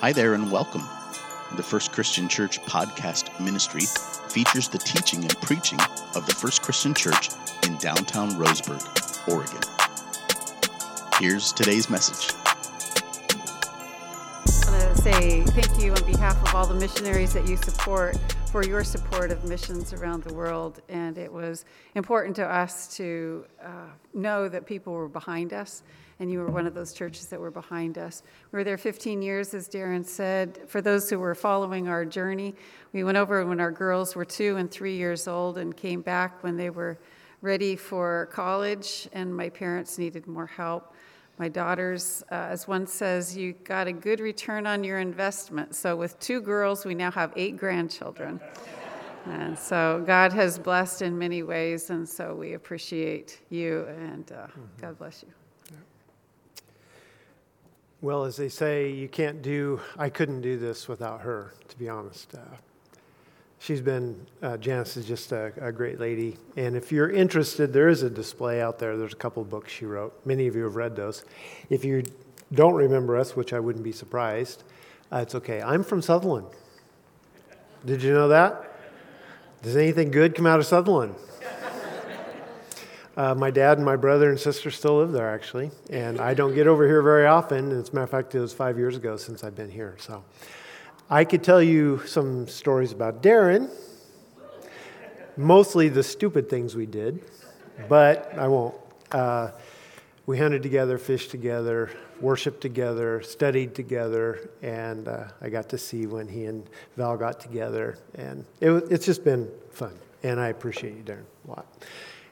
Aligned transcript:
Hi 0.00 0.12
there 0.12 0.34
and 0.34 0.52
welcome. 0.52 0.82
The 1.56 1.62
First 1.62 1.90
Christian 1.90 2.28
Church 2.28 2.60
podcast 2.64 3.40
ministry 3.40 3.80
features 4.28 4.68
the 4.68 4.76
teaching 4.76 5.20
and 5.22 5.34
preaching 5.40 5.80
of 6.14 6.26
the 6.26 6.34
First 6.34 6.60
Christian 6.60 6.92
Church 6.92 7.30
in 7.66 7.78
downtown 7.78 8.32
Roseburg, 8.32 8.84
Oregon. 9.26 9.58
Here's 11.18 11.50
today's 11.50 11.88
message. 11.88 12.36
I 14.66 14.70
want 14.70 14.96
to 14.96 15.02
say 15.02 15.40
thank 15.44 15.82
you 15.82 15.94
on 15.94 16.04
behalf 16.04 16.46
of 16.46 16.54
all 16.54 16.66
the 16.66 16.74
missionaries 16.74 17.32
that 17.32 17.48
you 17.48 17.56
support 17.56 18.18
for 18.52 18.66
your 18.66 18.84
support 18.84 19.30
of 19.30 19.44
missions 19.44 19.94
around 19.94 20.24
the 20.24 20.34
world. 20.34 20.82
And 20.90 21.16
it 21.16 21.32
was 21.32 21.64
important 21.94 22.36
to 22.36 22.44
us 22.44 22.94
to 22.96 23.46
uh, 23.64 23.88
know 24.12 24.46
that 24.50 24.66
people 24.66 24.92
were 24.92 25.08
behind 25.08 25.54
us 25.54 25.82
and 26.18 26.30
you 26.30 26.38
were 26.38 26.50
one 26.50 26.66
of 26.66 26.74
those 26.74 26.92
churches 26.92 27.26
that 27.26 27.38
were 27.38 27.50
behind 27.50 27.98
us. 27.98 28.22
We 28.52 28.58
were 28.58 28.64
there 28.64 28.78
15 28.78 29.20
years, 29.22 29.52
as 29.54 29.68
Darren 29.68 30.04
said. 30.04 30.60
For 30.66 30.80
those 30.80 31.10
who 31.10 31.18
were 31.18 31.34
following 31.34 31.88
our 31.88 32.04
journey, 32.04 32.54
we 32.92 33.04
went 33.04 33.18
over 33.18 33.44
when 33.46 33.60
our 33.60 33.70
girls 33.70 34.16
were 34.16 34.24
two 34.24 34.56
and 34.56 34.70
three 34.70 34.96
years 34.96 35.28
old 35.28 35.58
and 35.58 35.76
came 35.76 36.00
back 36.00 36.42
when 36.42 36.56
they 36.56 36.70
were 36.70 36.98
ready 37.42 37.76
for 37.76 38.28
college, 38.32 39.08
and 39.12 39.34
my 39.34 39.50
parents 39.50 39.98
needed 39.98 40.26
more 40.26 40.46
help. 40.46 40.94
My 41.38 41.48
daughters, 41.48 42.24
uh, 42.30 42.48
as 42.48 42.66
one 42.66 42.86
says, 42.86 43.36
you 43.36 43.52
got 43.64 43.86
a 43.86 43.92
good 43.92 44.20
return 44.20 44.66
on 44.66 44.82
your 44.82 45.00
investment. 45.00 45.74
So, 45.74 45.94
with 45.94 46.18
two 46.18 46.40
girls, 46.40 46.86
we 46.86 46.94
now 46.94 47.10
have 47.10 47.32
eight 47.36 47.56
grandchildren. 47.56 48.40
And 49.28 49.58
so 49.58 50.04
God 50.06 50.32
has 50.34 50.56
blessed 50.56 51.02
in 51.02 51.18
many 51.18 51.42
ways, 51.42 51.90
and 51.90 52.08
so 52.08 52.32
we 52.32 52.52
appreciate 52.52 53.40
you, 53.50 53.84
and 53.88 54.30
uh, 54.30 54.46
mm-hmm. 54.46 54.60
God 54.80 54.98
bless 54.98 55.24
you. 55.24 55.45
Well, 58.02 58.24
as 58.24 58.36
they 58.36 58.50
say, 58.50 58.90
you 58.90 59.08
can't 59.08 59.40
do, 59.40 59.80
I 59.96 60.10
couldn't 60.10 60.42
do 60.42 60.58
this 60.58 60.86
without 60.86 61.22
her, 61.22 61.54
to 61.68 61.78
be 61.78 61.88
honest. 61.88 62.34
Uh, 62.34 62.40
she's 63.58 63.80
been, 63.80 64.26
uh, 64.42 64.58
Janice 64.58 64.98
is 64.98 65.06
just 65.06 65.32
a, 65.32 65.50
a, 65.58 65.72
great 65.72 65.98
lady. 65.98 66.36
And 66.56 66.76
if 66.76 66.92
you're 66.92 67.10
interested, 67.10 67.72
there 67.72 67.88
is 67.88 68.02
a 68.02 68.10
display 68.10 68.60
out 68.60 68.78
there. 68.78 68.98
There's 68.98 69.14
a 69.14 69.16
couple 69.16 69.42
books 69.44 69.72
she 69.72 69.86
wrote. 69.86 70.14
Many 70.26 70.46
of 70.46 70.54
you 70.54 70.64
have 70.64 70.76
read 70.76 70.94
those. 70.94 71.24
If 71.70 71.86
you 71.86 72.04
don't 72.52 72.74
remember 72.74 73.16
us, 73.16 73.34
which 73.34 73.54
I 73.54 73.60
wouldn't 73.60 73.84
be 73.84 73.92
surprised, 73.92 74.64
uh, 75.10 75.18
it's 75.18 75.34
okay. 75.34 75.62
I'm 75.62 75.82
from 75.82 76.02
Sutherlin. 76.02 76.52
Did 77.86 78.02
you 78.02 78.12
know 78.12 78.28
that? 78.28 78.78
Does 79.62 79.74
anything 79.74 80.10
good 80.10 80.34
come 80.34 80.46
out 80.46 80.60
of 80.60 80.66
Sutherlin? 80.66 81.14
Uh, 83.16 83.34
my 83.34 83.50
dad 83.50 83.78
and 83.78 83.84
my 83.84 83.96
brother 83.96 84.28
and 84.28 84.38
sister 84.38 84.70
still 84.70 84.98
live 84.98 85.10
there, 85.10 85.32
actually. 85.32 85.70
And 85.88 86.20
I 86.20 86.34
don't 86.34 86.54
get 86.54 86.66
over 86.66 86.86
here 86.86 87.00
very 87.00 87.26
often. 87.26 87.72
As 87.72 87.88
a 87.88 87.94
matter 87.94 88.04
of 88.04 88.10
fact, 88.10 88.34
it 88.34 88.40
was 88.40 88.52
five 88.52 88.76
years 88.76 88.94
ago 88.94 89.16
since 89.16 89.42
I've 89.42 89.54
been 89.54 89.70
here. 89.70 89.96
So 89.98 90.22
I 91.08 91.24
could 91.24 91.42
tell 91.42 91.62
you 91.62 92.02
some 92.06 92.46
stories 92.46 92.92
about 92.92 93.22
Darren, 93.22 93.70
mostly 95.38 95.88
the 95.88 96.02
stupid 96.02 96.50
things 96.50 96.76
we 96.76 96.84
did, 96.84 97.24
but 97.88 98.34
I 98.36 98.48
won't. 98.48 98.74
Uh, 99.10 99.52
we 100.26 100.36
hunted 100.36 100.62
together, 100.62 100.98
fished 100.98 101.30
together, 101.30 101.90
worshiped 102.20 102.60
together, 102.60 103.22
studied 103.22 103.74
together, 103.74 104.50
and 104.60 105.08
uh, 105.08 105.28
I 105.40 105.48
got 105.48 105.70
to 105.70 105.78
see 105.78 106.06
when 106.06 106.28
he 106.28 106.46
and 106.46 106.68
Val 106.96 107.16
got 107.16 107.40
together. 107.40 107.96
And 108.16 108.44
it, 108.60 108.72
it's 108.90 109.06
just 109.06 109.24
been 109.24 109.48
fun. 109.70 109.96
And 110.22 110.38
I 110.40 110.48
appreciate 110.48 110.96
you, 110.96 111.02
Darren, 111.02 111.24
a 111.46 111.48
lot 111.48 111.66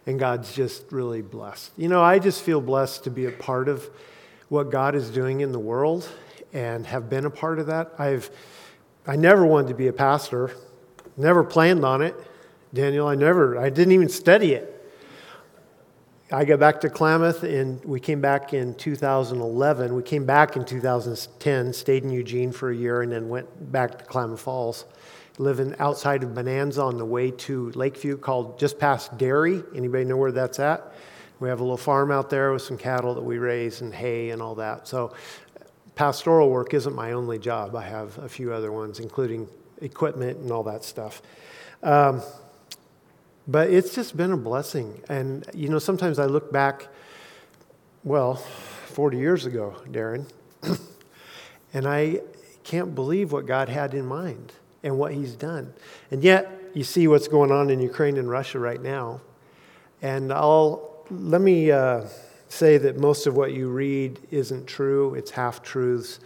and 0.06 0.18
God's 0.18 0.54
just 0.54 0.84
really 0.90 1.22
blessed. 1.22 1.72
You 1.76 1.88
know, 1.88 2.02
I 2.02 2.18
just 2.18 2.42
feel 2.42 2.60
blessed 2.60 3.04
to 3.04 3.10
be 3.10 3.26
a 3.26 3.30
part 3.30 3.68
of 3.68 3.88
what 4.48 4.70
God 4.70 4.94
is 4.94 5.10
doing 5.10 5.40
in 5.40 5.52
the 5.52 5.58
world 5.58 6.08
and 6.52 6.86
have 6.86 7.08
been 7.08 7.24
a 7.24 7.30
part 7.30 7.58
of 7.58 7.66
that. 7.66 7.92
I've 7.98 8.30
I 9.06 9.16
never 9.16 9.44
wanted 9.44 9.68
to 9.68 9.74
be 9.74 9.88
a 9.88 9.92
pastor. 9.92 10.52
Never 11.16 11.44
planned 11.44 11.84
on 11.84 12.00
it. 12.02 12.14
Daniel, 12.72 13.06
I 13.06 13.14
never 13.14 13.58
I 13.58 13.70
didn't 13.70 13.92
even 13.92 14.08
study 14.08 14.52
it. 14.52 14.70
I 16.32 16.44
got 16.44 16.58
back 16.58 16.80
to 16.80 16.90
Klamath 16.90 17.42
and 17.42 17.84
we 17.84 18.00
came 18.00 18.20
back 18.20 18.54
in 18.54 18.74
2011. 18.74 19.94
We 19.94 20.02
came 20.02 20.24
back 20.24 20.56
in 20.56 20.64
2010, 20.64 21.72
stayed 21.72 22.02
in 22.02 22.10
Eugene 22.10 22.50
for 22.50 22.70
a 22.70 22.76
year 22.76 23.02
and 23.02 23.12
then 23.12 23.28
went 23.28 23.72
back 23.72 23.98
to 23.98 24.04
Klamath 24.04 24.40
Falls 24.40 24.84
living 25.38 25.74
outside 25.78 26.22
of 26.22 26.34
Bonanza 26.34 26.82
on 26.82 26.96
the 26.96 27.04
way 27.04 27.30
to 27.30 27.70
Lakeview 27.72 28.18
called 28.18 28.58
just 28.58 28.78
past 28.78 29.16
Dairy. 29.18 29.62
Anybody 29.74 30.04
know 30.04 30.16
where 30.16 30.32
that's 30.32 30.58
at? 30.60 30.92
We 31.40 31.48
have 31.48 31.60
a 31.60 31.62
little 31.64 31.76
farm 31.76 32.10
out 32.10 32.30
there 32.30 32.52
with 32.52 32.62
some 32.62 32.78
cattle 32.78 33.14
that 33.14 33.22
we 33.22 33.38
raise 33.38 33.80
and 33.80 33.92
hay 33.92 34.30
and 34.30 34.40
all 34.40 34.54
that. 34.56 34.86
So 34.86 35.14
pastoral 35.96 36.50
work 36.50 36.72
isn't 36.72 36.94
my 36.94 37.12
only 37.12 37.38
job. 37.38 37.74
I 37.74 37.82
have 37.82 38.16
a 38.18 38.28
few 38.28 38.52
other 38.52 38.70
ones, 38.70 39.00
including 39.00 39.48
equipment 39.80 40.38
and 40.38 40.52
all 40.52 40.62
that 40.64 40.84
stuff. 40.84 41.20
Um, 41.82 42.22
but 43.46 43.70
it's 43.70 43.94
just 43.94 44.16
been 44.16 44.32
a 44.32 44.36
blessing. 44.36 45.02
And, 45.08 45.44
you 45.52 45.68
know, 45.68 45.80
sometimes 45.80 46.18
I 46.18 46.26
look 46.26 46.52
back, 46.52 46.86
well, 48.04 48.36
40 48.36 49.18
years 49.18 49.44
ago, 49.44 49.74
Darren, 49.88 50.26
and 51.74 51.86
I 51.86 52.20
can't 52.62 52.94
believe 52.94 53.32
what 53.32 53.46
God 53.46 53.68
had 53.68 53.92
in 53.92 54.06
mind 54.06 54.52
and 54.84 54.96
what 54.96 55.12
he's 55.12 55.34
done. 55.34 55.74
And 56.12 56.22
yet, 56.22 56.60
you 56.74 56.84
see 56.84 57.08
what's 57.08 57.26
going 57.26 57.50
on 57.50 57.70
in 57.70 57.80
Ukraine 57.80 58.16
and 58.16 58.28
Russia 58.28 58.58
right 58.58 58.80
now. 58.80 59.20
And 60.02 60.32
I'll 60.32 61.04
let 61.10 61.40
me 61.40 61.70
uh, 61.70 62.04
say 62.48 62.78
that 62.78 62.98
most 62.98 63.26
of 63.26 63.36
what 63.36 63.52
you 63.52 63.68
read 63.68 64.20
isn't 64.30 64.66
true, 64.66 65.14
it's 65.14 65.30
half 65.30 65.62
truths. 65.62 66.20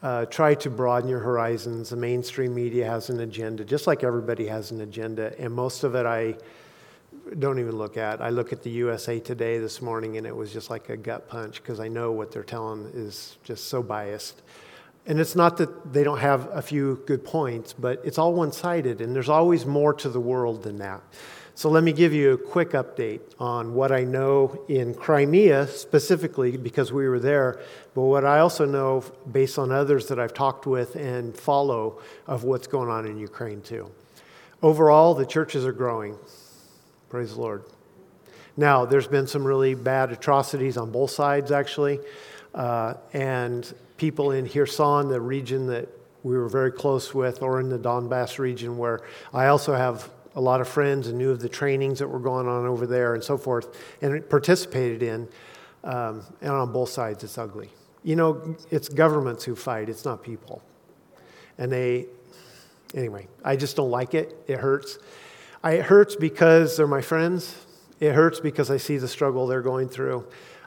Uh, 0.00 0.24
try 0.26 0.54
to 0.54 0.70
broaden 0.70 1.08
your 1.08 1.18
horizons. 1.18 1.90
The 1.90 1.96
mainstream 1.96 2.54
media 2.54 2.86
has 2.86 3.10
an 3.10 3.18
agenda, 3.18 3.64
just 3.64 3.88
like 3.88 4.04
everybody 4.04 4.46
has 4.46 4.70
an 4.70 4.80
agenda, 4.80 5.34
and 5.40 5.52
most 5.52 5.82
of 5.82 5.96
it 5.96 6.06
I 6.06 6.36
don't 7.40 7.58
even 7.58 7.76
look 7.76 7.96
at. 7.96 8.20
I 8.20 8.30
look 8.30 8.52
at 8.52 8.62
the 8.62 8.70
USA 8.70 9.18
Today 9.18 9.58
this 9.58 9.82
morning, 9.82 10.16
and 10.16 10.24
it 10.24 10.34
was 10.34 10.52
just 10.52 10.70
like 10.70 10.88
a 10.88 10.96
gut 10.96 11.28
punch 11.28 11.60
because 11.62 11.80
I 11.80 11.88
know 11.88 12.12
what 12.12 12.30
they're 12.30 12.44
telling 12.44 12.84
is 12.94 13.38
just 13.42 13.64
so 13.66 13.82
biased. 13.82 14.42
And 15.08 15.18
it's 15.18 15.34
not 15.34 15.56
that 15.56 15.92
they 15.92 16.04
don't 16.04 16.18
have 16.18 16.48
a 16.52 16.60
few 16.60 17.02
good 17.06 17.24
points, 17.24 17.72
but 17.72 18.00
it's 18.04 18.18
all 18.18 18.34
one 18.34 18.52
sided, 18.52 19.00
and 19.00 19.16
there's 19.16 19.30
always 19.30 19.64
more 19.64 19.94
to 19.94 20.08
the 20.10 20.20
world 20.20 20.62
than 20.62 20.78
that. 20.78 21.00
So 21.54 21.70
let 21.70 21.82
me 21.82 21.92
give 21.92 22.12
you 22.12 22.34
a 22.34 22.38
quick 22.38 22.70
update 22.70 23.20
on 23.40 23.74
what 23.74 23.90
I 23.90 24.04
know 24.04 24.64
in 24.68 24.94
Crimea 24.94 25.66
specifically, 25.66 26.56
because 26.56 26.92
we 26.92 27.08
were 27.08 27.18
there, 27.18 27.58
but 27.94 28.02
what 28.02 28.24
I 28.24 28.38
also 28.40 28.64
know 28.64 29.02
based 29.32 29.58
on 29.58 29.72
others 29.72 30.06
that 30.08 30.20
I've 30.20 30.34
talked 30.34 30.66
with 30.66 30.94
and 30.94 31.36
follow 31.36 32.00
of 32.28 32.44
what's 32.44 32.68
going 32.68 32.90
on 32.90 33.06
in 33.06 33.18
Ukraine 33.18 33.60
too. 33.62 33.90
Overall, 34.62 35.14
the 35.14 35.26
churches 35.26 35.64
are 35.64 35.72
growing. 35.72 36.16
Praise 37.08 37.34
the 37.34 37.40
Lord. 37.40 37.64
Now, 38.56 38.84
there's 38.84 39.08
been 39.08 39.26
some 39.26 39.44
really 39.44 39.74
bad 39.74 40.12
atrocities 40.12 40.76
on 40.76 40.92
both 40.92 41.10
sides, 41.10 41.50
actually. 41.50 41.98
Uh, 42.54 42.94
and 43.12 43.72
people 43.98 44.30
in 44.30 44.48
Kherson, 44.48 45.08
the 45.08 45.20
region 45.20 45.66
that 45.66 45.88
we 46.22 46.38
were 46.38 46.48
very 46.48 46.72
close 46.72 47.12
with, 47.12 47.42
or 47.42 47.60
in 47.60 47.68
the 47.68 47.78
Donbass 47.78 48.38
region, 48.38 48.78
where 48.78 49.00
I 49.34 49.48
also 49.48 49.74
have 49.74 50.10
a 50.34 50.40
lot 50.40 50.60
of 50.60 50.68
friends 50.68 51.08
and 51.08 51.18
knew 51.18 51.30
of 51.30 51.40
the 51.40 51.48
trainings 51.48 51.98
that 51.98 52.08
were 52.08 52.20
going 52.20 52.46
on 52.46 52.66
over 52.66 52.86
there 52.86 53.14
and 53.14 53.22
so 53.22 53.36
forth, 53.36 53.76
and 54.00 54.28
participated 54.30 55.02
in. 55.02 55.28
Um, 55.84 56.22
and 56.40 56.50
on 56.50 56.72
both 56.72 56.90
sides, 56.90 57.24
it's 57.24 57.38
ugly. 57.38 57.70
You 58.02 58.16
know, 58.16 58.56
it's 58.70 58.88
governments 58.88 59.44
who 59.44 59.54
fight, 59.54 59.88
it's 59.88 60.04
not 60.04 60.22
people. 60.22 60.62
And 61.56 61.70
they, 61.70 62.06
anyway, 62.94 63.26
I 63.44 63.56
just 63.56 63.76
don't 63.76 63.90
like 63.90 64.14
it. 64.14 64.36
It 64.46 64.58
hurts. 64.58 64.98
I, 65.62 65.72
it 65.72 65.84
hurts 65.84 66.14
because 66.14 66.76
they're 66.76 66.86
my 66.86 67.02
friends. 67.02 67.66
It 68.00 68.12
hurts 68.12 68.38
because 68.38 68.70
I 68.70 68.76
see 68.76 68.96
the 68.96 69.08
struggle 69.08 69.46
they're 69.48 69.60
going 69.60 69.88
through. 69.88 70.24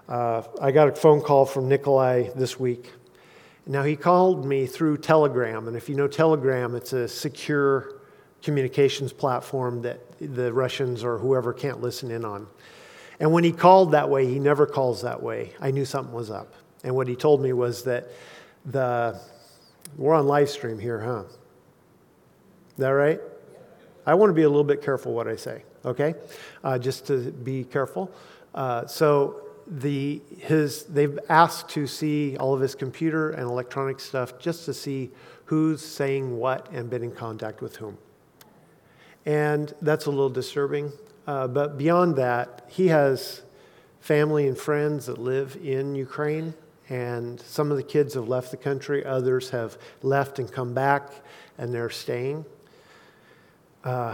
Uh, 0.09 0.43
I 0.61 0.71
got 0.71 0.89
a 0.89 0.91
phone 0.91 1.21
call 1.21 1.45
from 1.45 1.69
Nikolai 1.69 2.29
this 2.35 2.59
week 2.59 2.91
now, 3.71 3.83
he 3.83 3.95
called 3.95 4.45
me 4.45 4.65
through 4.65 4.97
Telegram, 4.97 5.69
and 5.69 5.77
if 5.77 5.87
you 5.87 5.95
know 5.95 6.05
Telegram, 6.05 6.75
it's 6.75 6.91
a 6.91 7.07
secure 7.07 8.01
communications 8.43 9.13
platform 9.13 9.81
that 9.83 10.01
the 10.19 10.51
Russians 10.51 11.05
or 11.05 11.17
whoever 11.17 11.53
can't 11.53 11.79
listen 11.79 12.11
in 12.11 12.25
on. 12.25 12.47
And 13.21 13.31
when 13.31 13.45
he 13.45 13.53
called 13.53 13.93
that 13.93 14.09
way, 14.09 14.27
he 14.27 14.39
never 14.39 14.65
calls 14.65 15.03
that 15.03 15.23
way. 15.23 15.53
I 15.61 15.71
knew 15.71 15.85
something 15.85 16.13
was 16.13 16.29
up. 16.29 16.53
And 16.83 16.93
what 16.97 17.07
he 17.07 17.15
told 17.15 17.41
me 17.41 17.53
was 17.53 17.85
that 17.85 18.09
the 18.65 19.17
we're 19.95 20.15
on 20.15 20.27
live 20.27 20.49
stream 20.49 20.77
here, 20.77 20.99
huh? 20.99 21.23
Is 21.23 22.77
that 22.79 22.89
right? 22.89 23.21
I 24.05 24.15
want 24.15 24.31
to 24.31 24.33
be 24.33 24.43
a 24.43 24.49
little 24.49 24.65
bit 24.65 24.83
careful 24.83 25.13
what 25.13 25.29
I 25.29 25.37
say, 25.37 25.63
okay? 25.85 26.15
Uh, 26.61 26.77
just 26.77 27.07
to 27.07 27.31
be 27.31 27.63
careful. 27.63 28.11
Uh, 28.53 28.85
so 28.85 29.50
the, 29.71 30.21
his, 30.37 30.83
they've 30.83 31.17
asked 31.29 31.69
to 31.69 31.87
see 31.87 32.35
all 32.35 32.53
of 32.53 32.59
his 32.59 32.75
computer 32.75 33.31
and 33.31 33.43
electronic 33.43 34.01
stuff 34.01 34.37
just 34.37 34.65
to 34.65 34.73
see 34.73 35.09
who's 35.45 35.81
saying 35.81 36.37
what 36.37 36.69
and 36.71 36.89
been 36.89 37.03
in 37.03 37.11
contact 37.11 37.61
with 37.61 37.77
whom. 37.77 37.97
And 39.25 39.73
that's 39.81 40.07
a 40.07 40.09
little 40.09 40.29
disturbing. 40.29 40.91
Uh, 41.25 41.47
but 41.47 41.77
beyond 41.77 42.17
that, 42.17 42.65
he 42.67 42.89
has 42.89 43.43
family 44.01 44.47
and 44.47 44.57
friends 44.57 45.05
that 45.05 45.19
live 45.19 45.57
in 45.63 45.95
Ukraine, 45.95 46.53
And 46.91 47.39
some 47.39 47.71
of 47.71 47.77
the 47.77 47.83
kids 47.83 48.15
have 48.15 48.27
left 48.27 48.51
the 48.51 48.57
country, 48.57 49.05
others 49.05 49.49
have 49.51 49.77
left 50.03 50.39
and 50.39 50.51
come 50.51 50.73
back, 50.73 51.09
and 51.57 51.73
they're 51.73 51.89
staying. 51.89 52.43
Uh, 53.85 54.13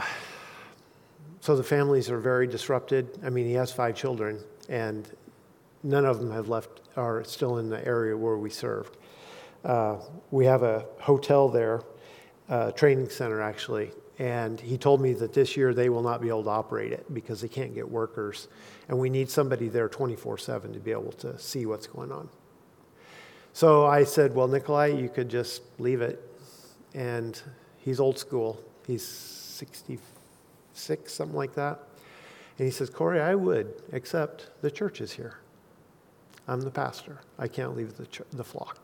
so 1.41 1.55
the 1.55 1.63
families 1.63 2.11
are 2.11 2.19
very 2.19 2.45
disrupted. 2.45 3.17
I 3.25 3.31
mean, 3.31 3.47
he 3.47 3.53
has 3.53 3.71
five 3.71 3.95
children, 3.95 4.39
and 4.69 5.09
none 5.83 6.05
of 6.05 6.19
them 6.19 6.31
have 6.31 6.49
left, 6.49 6.81
are 6.95 7.23
still 7.23 7.57
in 7.57 7.69
the 7.69 7.85
area 7.85 8.15
where 8.15 8.37
we 8.37 8.49
served. 8.49 8.97
Uh, 9.63 9.97
we 10.31 10.45
have 10.45 10.63
a 10.63 10.85
hotel 10.99 11.49
there, 11.49 11.81
uh, 12.49 12.71
training 12.71 13.09
center 13.09 13.41
actually, 13.41 13.91
and 14.19 14.59
he 14.59 14.77
told 14.77 14.99
me 14.99 15.13
that 15.13 15.33
this 15.33 15.55
year 15.55 15.73
they 15.73 15.89
will 15.89 16.01
not 16.01 16.21
be 16.21 16.27
able 16.27 16.43
to 16.43 16.49
operate 16.49 16.91
it 16.91 17.05
because 17.13 17.41
they 17.41 17.47
can't 17.47 17.75
get 17.75 17.89
workers. 17.89 18.47
And 18.89 18.97
we 18.97 19.09
need 19.09 19.29
somebody 19.29 19.67
there 19.67 19.89
24 19.89 20.37
7 20.37 20.73
to 20.73 20.79
be 20.79 20.91
able 20.91 21.11
to 21.13 21.37
see 21.37 21.65
what's 21.65 21.87
going 21.87 22.11
on. 22.11 22.29
So 23.53 23.85
I 23.85 24.03
said, 24.03 24.33
Well, 24.33 24.47
Nikolai, 24.47 24.87
you 24.87 25.09
could 25.09 25.29
just 25.29 25.61
leave 25.79 26.01
it. 26.01 26.23
And 26.93 27.39
he's 27.77 27.99
old 27.99 28.17
school. 28.17 28.63
He's 28.87 29.05
66, 29.05 31.13
something 31.13 31.35
like 31.35 31.53
that. 31.55 31.83
And 32.57 32.65
he 32.65 32.71
says, 32.71 32.89
Corey, 32.89 33.19
I 33.19 33.35
would, 33.35 33.83
except 33.91 34.49
the 34.61 34.71
church 34.71 35.01
is 35.01 35.11
here. 35.11 35.37
I'm 36.47 36.61
the 36.61 36.71
pastor. 36.71 37.19
I 37.37 37.47
can't 37.47 37.75
leave 37.75 37.97
the, 37.97 38.05
ch- 38.07 38.21
the 38.31 38.43
flock. 38.43 38.79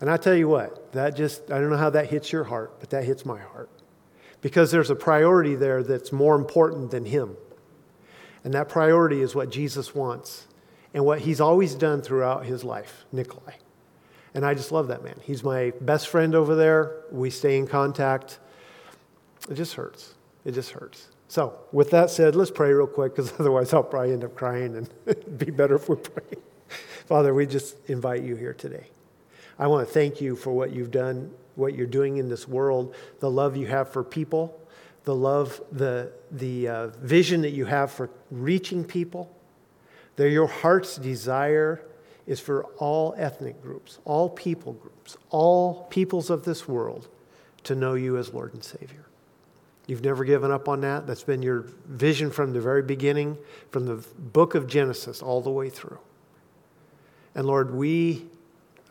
And 0.00 0.10
I 0.10 0.16
tell 0.16 0.34
you 0.34 0.48
what, 0.48 0.92
that 0.92 1.16
just, 1.16 1.50
I 1.50 1.60
don't 1.60 1.70
know 1.70 1.76
how 1.76 1.90
that 1.90 2.10
hits 2.10 2.32
your 2.32 2.44
heart, 2.44 2.80
but 2.80 2.90
that 2.90 3.04
hits 3.04 3.24
my 3.24 3.38
heart 3.38 3.70
because 4.40 4.70
there's 4.70 4.90
a 4.90 4.96
priority 4.96 5.54
there 5.54 5.82
that's 5.82 6.12
more 6.12 6.34
important 6.34 6.90
than 6.90 7.04
him. 7.04 7.36
And 8.44 8.52
that 8.54 8.68
priority 8.68 9.20
is 9.22 9.34
what 9.34 9.50
Jesus 9.50 9.94
wants 9.94 10.48
and 10.92 11.04
what 11.04 11.20
he's 11.20 11.40
always 11.40 11.74
done 11.74 12.02
throughout 12.02 12.44
his 12.44 12.64
life, 12.64 13.04
Nikolai. 13.12 13.54
And 14.34 14.44
I 14.44 14.54
just 14.54 14.72
love 14.72 14.88
that 14.88 15.04
man. 15.04 15.14
He's 15.22 15.44
my 15.44 15.72
best 15.80 16.08
friend 16.08 16.34
over 16.34 16.54
there. 16.54 17.02
We 17.10 17.30
stay 17.30 17.56
in 17.56 17.66
contact. 17.66 18.40
It 19.48 19.54
just 19.54 19.74
hurts. 19.74 20.14
It 20.44 20.52
just 20.52 20.70
hurts. 20.70 21.08
So, 21.28 21.58
with 21.70 21.90
that 21.90 22.10
said, 22.10 22.34
let's 22.34 22.50
pray 22.50 22.72
real 22.72 22.86
quick 22.86 23.14
because 23.14 23.32
otherwise 23.38 23.72
I'll 23.72 23.82
probably 23.82 24.12
end 24.12 24.24
up 24.24 24.34
crying 24.34 24.76
and 24.76 24.90
it'd 25.06 25.38
be 25.46 25.50
better 25.50 25.76
if 25.76 25.88
we 25.88 25.96
pray. 25.96 26.38
Father, 27.06 27.34
we 27.34 27.46
just 27.46 27.76
invite 27.86 28.22
you 28.22 28.36
here 28.36 28.54
today. 28.54 28.86
I 29.58 29.66
want 29.66 29.86
to 29.86 29.92
thank 29.92 30.20
you 30.20 30.36
for 30.36 30.52
what 30.52 30.72
you've 30.72 30.90
done 30.90 31.32
what 31.54 31.74
you're 31.74 31.86
doing 31.86 32.16
in 32.16 32.28
this 32.28 32.48
world, 32.48 32.94
the 33.20 33.30
love 33.30 33.56
you 33.56 33.66
have 33.66 33.90
for 33.90 34.02
people, 34.02 34.58
the 35.04 35.14
love, 35.14 35.60
the, 35.72 36.12
the 36.30 36.68
uh, 36.68 36.86
vision 36.98 37.42
that 37.42 37.50
you 37.50 37.64
have 37.66 37.90
for 37.90 38.10
reaching 38.30 38.84
people. 38.84 39.34
That 40.16 40.30
your 40.30 40.46
heart's 40.46 40.96
desire 40.96 41.82
is 42.26 42.38
for 42.38 42.64
all 42.76 43.14
ethnic 43.16 43.62
groups, 43.62 43.98
all 44.04 44.28
people 44.28 44.74
groups, 44.74 45.16
all 45.30 45.84
peoples 45.90 46.30
of 46.30 46.44
this 46.44 46.68
world 46.68 47.08
to 47.64 47.74
know 47.74 47.94
you 47.94 48.16
as 48.16 48.32
Lord 48.32 48.54
and 48.54 48.62
Savior. 48.62 49.06
You've 49.86 50.04
never 50.04 50.24
given 50.24 50.50
up 50.50 50.68
on 50.68 50.82
that. 50.82 51.06
That's 51.06 51.24
been 51.24 51.42
your 51.42 51.66
vision 51.86 52.30
from 52.30 52.52
the 52.52 52.60
very 52.60 52.82
beginning, 52.82 53.36
from 53.70 53.86
the 53.86 53.96
book 54.18 54.54
of 54.54 54.66
Genesis 54.66 55.22
all 55.22 55.40
the 55.40 55.50
way 55.50 55.70
through. 55.70 55.98
And 57.34 57.46
Lord, 57.46 57.74
we 57.74 58.26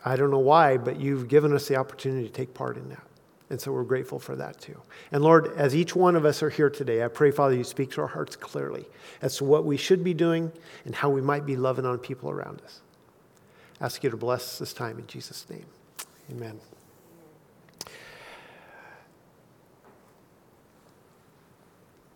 I 0.04 0.16
don't 0.16 0.30
know 0.30 0.38
why, 0.38 0.76
but 0.78 1.00
you've 1.00 1.28
given 1.28 1.52
us 1.52 1.68
the 1.68 1.76
opportunity 1.76 2.26
to 2.26 2.32
take 2.32 2.54
part 2.54 2.76
in 2.76 2.88
that. 2.88 3.02
And 3.50 3.60
so 3.60 3.70
we're 3.70 3.84
grateful 3.84 4.18
for 4.18 4.34
that 4.36 4.60
too. 4.60 4.80
And 5.12 5.22
Lord, 5.22 5.52
as 5.56 5.76
each 5.76 5.94
one 5.94 6.16
of 6.16 6.24
us 6.24 6.42
are 6.42 6.50
here 6.50 6.70
today, 6.70 7.04
I 7.04 7.08
pray, 7.08 7.30
Father, 7.30 7.54
you 7.54 7.64
speak 7.64 7.90
to 7.92 8.00
our 8.00 8.06
hearts 8.06 8.34
clearly 8.34 8.86
as 9.20 9.36
to 9.36 9.44
what 9.44 9.64
we 9.64 9.76
should 9.76 10.02
be 10.02 10.14
doing 10.14 10.50
and 10.84 10.94
how 10.94 11.10
we 11.10 11.20
might 11.20 11.44
be 11.44 11.56
loving 11.56 11.84
on 11.84 11.98
people 11.98 12.30
around 12.30 12.62
us. 12.62 12.80
I 13.80 13.84
ask 13.84 14.02
you 14.02 14.10
to 14.10 14.16
bless 14.16 14.58
this 14.58 14.72
time 14.72 14.98
in 14.98 15.06
Jesus' 15.06 15.48
name. 15.50 15.66
Amen. 16.30 16.60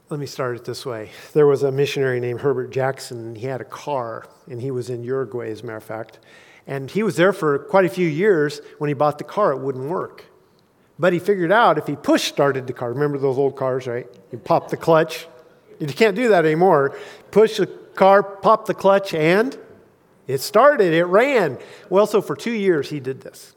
Let 0.08 0.20
me 0.20 0.26
start 0.26 0.54
it 0.54 0.64
this 0.64 0.86
way. 0.86 1.10
There 1.32 1.48
was 1.48 1.64
a 1.64 1.72
missionary 1.72 2.20
named 2.20 2.40
Herbert 2.40 2.70
Jackson. 2.70 3.34
He 3.34 3.46
had 3.46 3.60
a 3.60 3.64
car, 3.64 4.28
and 4.48 4.62
he 4.62 4.70
was 4.70 4.88
in 4.88 5.02
Uruguay, 5.02 5.50
as 5.50 5.62
a 5.62 5.66
matter 5.66 5.78
of 5.78 5.82
fact. 5.82 6.20
And 6.64 6.88
he 6.88 7.02
was 7.02 7.16
there 7.16 7.32
for 7.32 7.58
quite 7.58 7.86
a 7.86 7.88
few 7.88 8.06
years. 8.06 8.60
When 8.78 8.86
he 8.86 8.94
bought 8.94 9.18
the 9.18 9.24
car, 9.24 9.50
it 9.50 9.58
wouldn't 9.58 9.88
work. 9.90 10.26
But 10.96 11.12
he 11.12 11.18
figured 11.18 11.50
out 11.50 11.76
if 11.76 11.88
he 11.88 11.96
push 11.96 12.22
started 12.22 12.68
the 12.68 12.72
car, 12.72 12.92
remember 12.92 13.18
those 13.18 13.36
old 13.36 13.56
cars, 13.56 13.88
right? 13.88 14.06
You 14.30 14.38
pop 14.38 14.70
the 14.70 14.76
clutch. 14.76 15.26
You 15.80 15.88
can't 15.88 16.14
do 16.14 16.28
that 16.28 16.44
anymore. 16.44 16.96
Push 17.32 17.56
the 17.56 17.66
car, 17.66 18.22
pop 18.22 18.66
the 18.66 18.74
clutch, 18.74 19.12
and 19.12 19.58
it 20.28 20.38
started, 20.38 20.92
it 20.94 21.06
ran. 21.06 21.58
Well, 21.90 22.06
so 22.06 22.22
for 22.22 22.36
two 22.36 22.52
years 22.52 22.90
he 22.90 23.00
did 23.00 23.22
this. 23.22 23.55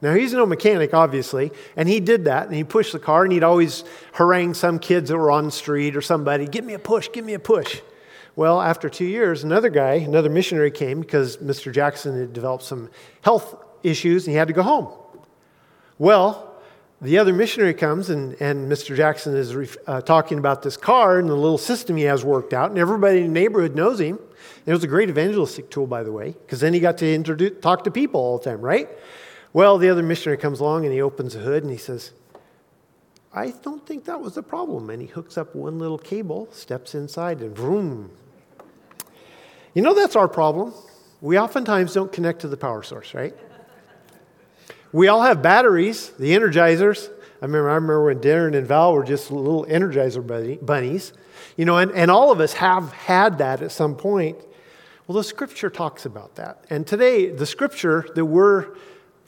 Now, 0.00 0.14
he's 0.14 0.32
no 0.32 0.46
mechanic, 0.46 0.94
obviously, 0.94 1.50
and 1.76 1.88
he 1.88 1.98
did 1.98 2.26
that, 2.26 2.46
and 2.46 2.54
he 2.54 2.62
pushed 2.62 2.92
the 2.92 3.00
car, 3.00 3.24
and 3.24 3.32
he'd 3.32 3.42
always 3.42 3.82
harangue 4.12 4.54
some 4.54 4.78
kids 4.78 5.10
that 5.10 5.16
were 5.16 5.30
on 5.30 5.46
the 5.46 5.50
street 5.50 5.96
or 5.96 6.00
somebody, 6.00 6.46
give 6.46 6.64
me 6.64 6.74
a 6.74 6.78
push, 6.78 7.10
give 7.12 7.24
me 7.24 7.34
a 7.34 7.40
push. 7.40 7.80
Well, 8.36 8.60
after 8.62 8.88
two 8.88 9.04
years, 9.04 9.42
another 9.42 9.68
guy, 9.68 9.94
another 9.94 10.30
missionary 10.30 10.70
came 10.70 11.00
because 11.00 11.38
Mr. 11.38 11.72
Jackson 11.72 12.16
had 12.16 12.32
developed 12.32 12.62
some 12.62 12.88
health 13.22 13.56
issues 13.82 14.26
and 14.26 14.32
he 14.32 14.38
had 14.38 14.46
to 14.46 14.54
go 14.54 14.62
home. 14.62 14.88
Well, 15.98 16.54
the 17.00 17.18
other 17.18 17.32
missionary 17.32 17.74
comes 17.74 18.10
and, 18.10 18.40
and 18.40 18.70
Mr. 18.70 18.96
Jackson 18.96 19.36
is 19.36 19.76
uh, 19.88 20.02
talking 20.02 20.38
about 20.38 20.62
this 20.62 20.76
car 20.76 21.18
and 21.18 21.28
the 21.28 21.34
little 21.34 21.58
system 21.58 21.96
he 21.96 22.04
has 22.04 22.24
worked 22.24 22.52
out, 22.52 22.70
and 22.70 22.78
everybody 22.78 23.18
in 23.18 23.32
the 23.32 23.40
neighborhood 23.40 23.74
knows 23.74 23.98
him. 23.98 24.16
And 24.16 24.68
It 24.68 24.72
was 24.72 24.84
a 24.84 24.88
great 24.88 25.08
evangelistic 25.08 25.68
tool, 25.68 25.88
by 25.88 26.04
the 26.04 26.12
way, 26.12 26.30
because 26.30 26.60
then 26.60 26.72
he 26.72 26.78
got 26.78 26.98
to 26.98 27.12
introduce, 27.12 27.60
talk 27.60 27.82
to 27.84 27.90
people 27.90 28.20
all 28.20 28.38
the 28.38 28.44
time, 28.44 28.60
right? 28.60 28.88
Well, 29.52 29.78
the 29.78 29.88
other 29.88 30.02
missionary 30.02 30.38
comes 30.38 30.60
along 30.60 30.84
and 30.84 30.92
he 30.92 31.00
opens 31.00 31.34
the 31.34 31.40
hood 31.40 31.62
and 31.62 31.72
he 31.72 31.78
says, 31.78 32.12
I 33.32 33.50
don't 33.62 33.86
think 33.86 34.04
that 34.06 34.20
was 34.20 34.34
the 34.34 34.42
problem. 34.42 34.90
And 34.90 35.00
he 35.00 35.08
hooks 35.08 35.38
up 35.38 35.54
one 35.54 35.78
little 35.78 35.98
cable, 35.98 36.48
steps 36.52 36.94
inside, 36.94 37.40
and 37.40 37.56
vroom, 37.56 38.10
you 39.74 39.82
know, 39.82 39.94
that's 39.94 40.16
our 40.16 40.26
problem. 40.26 40.74
We 41.20 41.38
oftentimes 41.38 41.94
don't 41.94 42.12
connect 42.12 42.40
to 42.40 42.48
the 42.48 42.56
power 42.56 42.82
source, 42.82 43.14
right? 43.14 43.32
We 44.92 45.06
all 45.06 45.22
have 45.22 45.42
batteries, 45.42 46.10
the 46.18 46.34
energizers. 46.34 47.08
I 47.40 47.44
remember, 47.44 47.70
I 47.70 47.74
remember 47.74 48.04
when 48.06 48.18
Darren 48.18 48.56
and 48.56 48.66
Val 48.66 48.92
were 48.92 49.04
just 49.04 49.30
little 49.30 49.64
energizer 49.66 50.26
bunnies, 50.64 51.12
you 51.56 51.64
know, 51.64 51.76
and, 51.76 51.92
and 51.92 52.10
all 52.10 52.32
of 52.32 52.40
us 52.40 52.54
have 52.54 52.92
had 52.92 53.38
that 53.38 53.62
at 53.62 53.70
some 53.70 53.94
point. 53.94 54.38
Well, 55.06 55.16
the 55.16 55.24
scripture 55.24 55.70
talks 55.70 56.04
about 56.06 56.34
that. 56.36 56.64
And 56.70 56.86
today, 56.86 57.30
the 57.30 57.46
scripture 57.46 58.06
that 58.14 58.24
we're, 58.24 58.74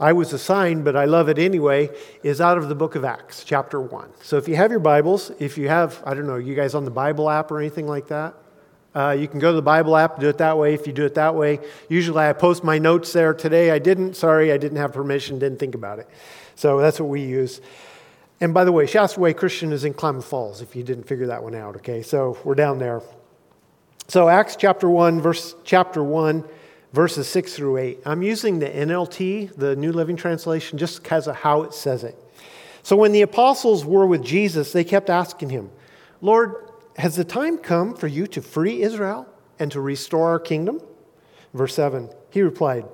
I 0.01 0.15
was 0.15 0.33
assigned, 0.33 0.83
but 0.83 0.97
I 0.97 1.05
love 1.05 1.29
it 1.29 1.39
anyway, 1.39 1.91
is 2.23 2.41
out 2.41 2.57
of 2.57 2.71
the 2.71 2.75
book 2.75 2.95
of 2.95 3.05
Acts, 3.05 3.45
chapter 3.45 3.79
1. 3.79 4.09
So 4.23 4.39
if 4.39 4.49
you 4.49 4.57
have 4.57 4.71
your 4.71 4.81
Bibles, 4.81 5.31
if 5.39 5.59
you 5.59 5.69
have, 5.69 6.03
I 6.07 6.15
don't 6.15 6.27
know, 6.27 6.37
you 6.37 6.55
guys 6.55 6.75
on 6.75 6.87
the 6.87 6.91
Bible 6.91 7.29
app 7.29 7.51
or 7.51 7.61
anything 7.61 7.87
like 7.87 8.09
that? 8.09 8.35
Uh, 8.95 9.15
you 9.17 9.29
can 9.29 9.39
go 9.39 9.51
to 9.51 9.57
the 9.57 9.63
Bible 9.63 9.95
app, 9.99 10.19
do 10.19 10.31
it 10.31 10.39
that 10.39 10.57
way 10.57 10.73
if 10.73 10.87
you 10.87 10.95
do 10.95 11.05
it 11.05 11.15
that 11.17 11.35
way. 11.35 11.61
Usually 11.91 12.25
I 12.25 12.33
post 12.33 12.65
my 12.65 12.79
notes 12.79 13.13
there. 13.13 13.35
Today 13.35 13.71
I 13.71 13.79
didn't. 13.79 14.15
Sorry, 14.15 14.51
I 14.51 14.57
didn't 14.57 14.79
have 14.79 14.95
permission, 14.95 15.39
didn't 15.39 15.59
think 15.59 15.75
about 15.75 15.99
it. 15.99 16.09
So 16.55 16.81
that's 16.81 16.99
what 16.99 17.11
we 17.11 17.21
use. 17.21 17.61
And 18.41 18.55
by 18.55 18.65
the 18.65 18.73
way, 18.73 18.87
Shasta 18.87 19.21
Way 19.21 19.35
Christian 19.35 19.71
is 19.71 19.85
in 19.85 19.93
Klamath 19.93 20.25
Falls, 20.25 20.63
if 20.63 20.75
you 20.75 20.83
didn't 20.83 21.05
figure 21.05 21.27
that 21.27 21.43
one 21.43 21.55
out, 21.55 21.77
okay? 21.77 22.01
So 22.01 22.39
we're 22.43 22.55
down 22.55 22.79
there. 22.79 23.03
So 24.09 24.31
Acts 24.31 24.57
chapter 24.57 24.89
1, 24.89 25.21
verse 25.21 25.55
chapter 25.63 26.03
1, 26.03 26.43
verses 26.93 27.29
6 27.29 27.55
through 27.55 27.77
8. 27.77 28.01
I'm 28.05 28.23
using 28.23 28.59
the 28.59 28.69
NLT, 28.69 29.57
the 29.57 29.77
New 29.77 29.93
Living 29.93 30.17
Translation, 30.17 30.79
just 30.79 31.03
because 31.03 31.27
of 31.27 31.37
how 31.37 31.63
it 31.63 31.75
says 31.75 32.05
it. 32.05 32.17
So 32.83 32.97
when 32.97 33.13
the 33.13 33.23
apostles 33.23 33.85
were 33.85 34.07
with 34.07 34.25
Jesus, 34.25 34.73
they 34.73 34.85
kept 34.85 35.11
asking 35.11 35.51
him, 35.51 35.71
Lord, 36.21 36.71
has 36.97 37.17
the 37.17 37.25
time 37.25 37.59
come 37.59 37.95
for 37.95 38.07
you 38.07 38.27
to 38.29 38.43
free 38.43 38.83
Israel 38.83 39.27
and 39.59 39.71
to 39.73 39.81
restore 39.81 40.29
our 40.29 40.41
kingdom? 40.41 40.81
Verse 41.55 41.75
7 41.75 42.11
He 42.31 42.43
replied, 42.43 42.87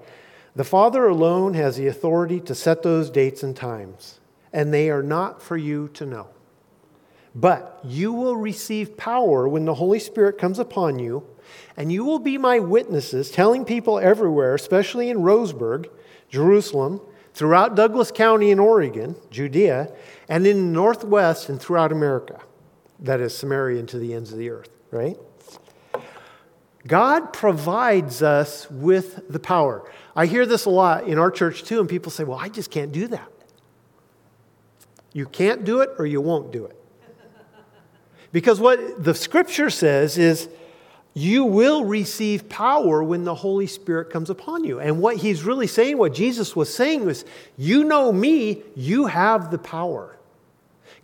The 0.54 0.64
Father 0.64 1.06
alone 1.06 1.54
has 1.54 1.76
the 1.76 1.86
authority 1.86 2.40
to 2.40 2.54
set 2.54 2.82
those 2.82 3.10
dates 3.10 3.42
and 3.42 3.56
times, 3.56 4.20
and 4.52 4.72
they 4.72 4.90
are 4.90 5.02
not 5.02 5.42
for 5.42 5.56
you 5.56 5.88
to 5.94 6.06
know. 6.06 6.28
But 7.34 7.80
you 7.84 8.12
will 8.12 8.36
receive 8.36 8.96
power 8.96 9.46
when 9.46 9.66
the 9.66 9.74
Holy 9.74 9.98
Spirit 9.98 10.38
comes 10.38 10.58
upon 10.58 10.98
you, 10.98 11.26
and 11.76 11.92
you 11.92 12.04
will 12.04 12.18
be 12.18 12.38
my 12.38 12.58
witnesses, 12.58 13.30
telling 13.30 13.64
people 13.64 13.98
everywhere, 13.98 14.54
especially 14.54 15.10
in 15.10 15.18
Roseburg, 15.18 15.88
Jerusalem, 16.28 17.00
throughout 17.34 17.74
Douglas 17.74 18.10
County 18.10 18.50
in 18.50 18.58
Oregon, 18.58 19.16
Judea, 19.30 19.92
and 20.28 20.46
in 20.46 20.56
the 20.56 20.72
Northwest 20.72 21.48
and 21.48 21.60
throughout 21.60 21.92
America 21.92 22.40
that 23.00 23.20
is 23.20 23.36
Samaria 23.36 23.82
to 23.84 23.98
the 23.98 24.14
ends 24.14 24.32
of 24.32 24.38
the 24.38 24.50
earth, 24.50 24.70
right? 24.90 25.16
God 26.86 27.32
provides 27.32 28.22
us 28.22 28.70
with 28.70 29.28
the 29.28 29.40
power. 29.40 29.90
I 30.14 30.26
hear 30.26 30.46
this 30.46 30.66
a 30.66 30.70
lot 30.70 31.06
in 31.06 31.18
our 31.18 31.30
church 31.30 31.64
too, 31.64 31.80
and 31.80 31.88
people 31.88 32.12
say, 32.12 32.24
Well, 32.24 32.38
I 32.38 32.48
just 32.48 32.70
can't 32.70 32.92
do 32.92 33.08
that. 33.08 33.28
You 35.12 35.26
can't 35.26 35.64
do 35.64 35.80
it 35.80 35.90
or 35.98 36.06
you 36.06 36.20
won't 36.20 36.52
do 36.52 36.64
it. 36.66 36.76
Because 38.32 38.60
what 38.60 39.02
the 39.02 39.14
scripture 39.14 39.70
says 39.70 40.18
is, 40.18 40.48
you 41.16 41.46
will 41.46 41.82
receive 41.82 42.46
power 42.46 43.02
when 43.02 43.24
the 43.24 43.34
Holy 43.34 43.66
Spirit 43.66 44.10
comes 44.10 44.28
upon 44.28 44.64
you. 44.64 44.80
And 44.80 45.00
what 45.00 45.16
he's 45.16 45.44
really 45.44 45.66
saying, 45.66 45.96
what 45.96 46.12
Jesus 46.12 46.54
was 46.54 46.72
saying 46.72 47.06
was, 47.06 47.24
you 47.56 47.84
know 47.84 48.12
me, 48.12 48.62
you 48.74 49.06
have 49.06 49.50
the 49.50 49.56
power. 49.56 50.18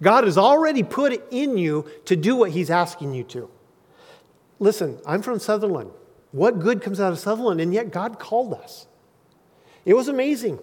God 0.03 0.25
has 0.25 0.37
already 0.37 0.83
put 0.83 1.15
it 1.15 1.25
in 1.31 1.57
you 1.57 1.91
to 2.05 2.15
do 2.15 2.37
what 2.37 2.51
he's 2.51 2.69
asking 2.69 3.15
you 3.15 3.25
to. 3.25 3.49
Listen, 4.59 4.99
I'm 5.07 5.23
from 5.23 5.39
Sutherlin. 5.39 5.91
What 6.33 6.61
good 6.61 6.83
comes 6.83 7.01
out 7.01 7.15
of 7.15 7.19
Sutherlin? 7.19 7.63
And 7.63 7.73
yet 7.73 7.91
God 7.91 8.19
called 8.19 8.53
us. 8.53 8.87
It 9.87 9.95
was 9.95 10.09
amazing. 10.09 10.59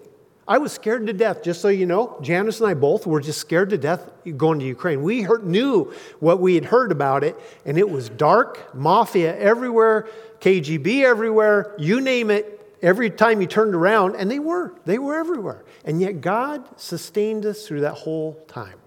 I 0.50 0.58
was 0.58 0.72
scared 0.72 1.06
to 1.06 1.12
death, 1.12 1.44
just 1.44 1.60
so 1.60 1.68
you 1.68 1.86
know. 1.86 2.18
Janice 2.22 2.58
and 2.58 2.68
I 2.68 2.74
both 2.74 3.06
were 3.06 3.20
just 3.20 3.38
scared 3.38 3.70
to 3.70 3.78
death 3.78 4.10
going 4.36 4.58
to 4.58 4.64
Ukraine. 4.64 5.00
We 5.00 5.22
heard, 5.22 5.46
knew 5.46 5.94
what 6.18 6.40
we 6.40 6.56
had 6.56 6.64
heard 6.64 6.90
about 6.90 7.22
it, 7.22 7.38
and 7.64 7.78
it 7.78 7.88
was 7.88 8.08
dark, 8.08 8.74
mafia 8.74 9.38
everywhere, 9.38 10.08
KGB 10.40 11.04
everywhere, 11.04 11.72
you 11.78 12.00
name 12.00 12.32
it. 12.32 12.56
Every 12.82 13.10
time 13.10 13.40
you 13.40 13.46
turned 13.46 13.76
around, 13.76 14.16
and 14.16 14.28
they 14.28 14.40
were, 14.40 14.74
they 14.86 14.98
were 14.98 15.14
everywhere. 15.14 15.62
And 15.84 16.00
yet 16.00 16.20
God 16.20 16.68
sustained 16.80 17.46
us 17.46 17.68
through 17.68 17.82
that 17.82 17.94
whole 17.94 18.34
time. 18.48 18.78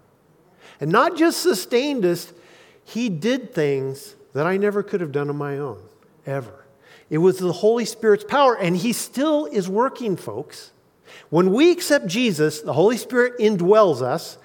And 0.81 0.91
not 0.91 1.15
just 1.15 1.41
sustained 1.41 2.03
us, 2.03 2.33
He 2.83 3.07
did 3.07 3.53
things 3.53 4.15
that 4.33 4.45
I 4.45 4.57
never 4.57 4.83
could 4.83 4.99
have 4.99 5.13
done 5.13 5.29
on 5.29 5.37
my 5.37 5.59
own, 5.59 5.81
ever. 6.25 6.65
It 7.09 7.19
was 7.19 7.37
the 7.37 7.53
Holy 7.53 7.85
Spirit's 7.85 8.25
power, 8.25 8.53
and 8.53 8.75
He 8.75 8.91
still 8.91 9.45
is 9.45 9.69
working, 9.69 10.17
folks. 10.17 10.72
When 11.29 11.51
we 11.51 11.71
accept 11.71 12.07
Jesus, 12.07 12.61
the 12.61 12.73
Holy 12.73 12.97
Spirit 12.97 13.39
indwells 13.39 14.01
us. 14.01 14.37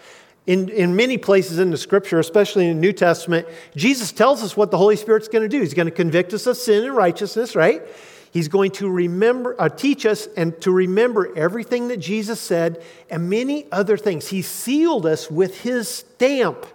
In, 0.47 0.71
in 0.71 0.97
many 0.97 1.19
places 1.19 1.59
in 1.59 1.71
the 1.71 1.77
scripture, 1.77 2.19
especially 2.19 2.69
in 2.69 2.77
the 2.77 2.81
New 2.81 2.95
Testament, 2.95 3.47
Jesus 3.77 4.13
tells 4.13 4.43
us 4.43 4.57
what 4.57 4.71
the 4.71 4.79
Holy 4.79 4.97
Spirit's 4.97 5.29
going 5.29 5.43
to 5.43 5.49
do. 5.49 5.61
He's 5.61 5.75
going 5.75 5.89
to 5.89 5.95
convict 5.95 6.33
us 6.33 6.47
of 6.47 6.57
sin 6.57 6.85
and 6.85 6.97
righteousness, 6.97 7.55
right? 7.55 7.83
He's 8.31 8.49
going 8.49 8.71
to 8.73 8.89
remember, 8.89 9.61
uh, 9.61 9.69
teach 9.69 10.07
us 10.07 10.27
and 10.39 10.59
to 10.63 10.71
remember 10.71 11.37
everything 11.37 11.89
that 11.89 11.99
Jesus 11.99 12.41
said 12.41 12.83
and 13.11 13.29
many 13.29 13.71
other 13.71 13.99
things. 13.99 14.29
He 14.29 14.41
sealed 14.41 15.05
us 15.05 15.31
with 15.31 15.61
his 15.61 15.87
stamp. 15.89 16.67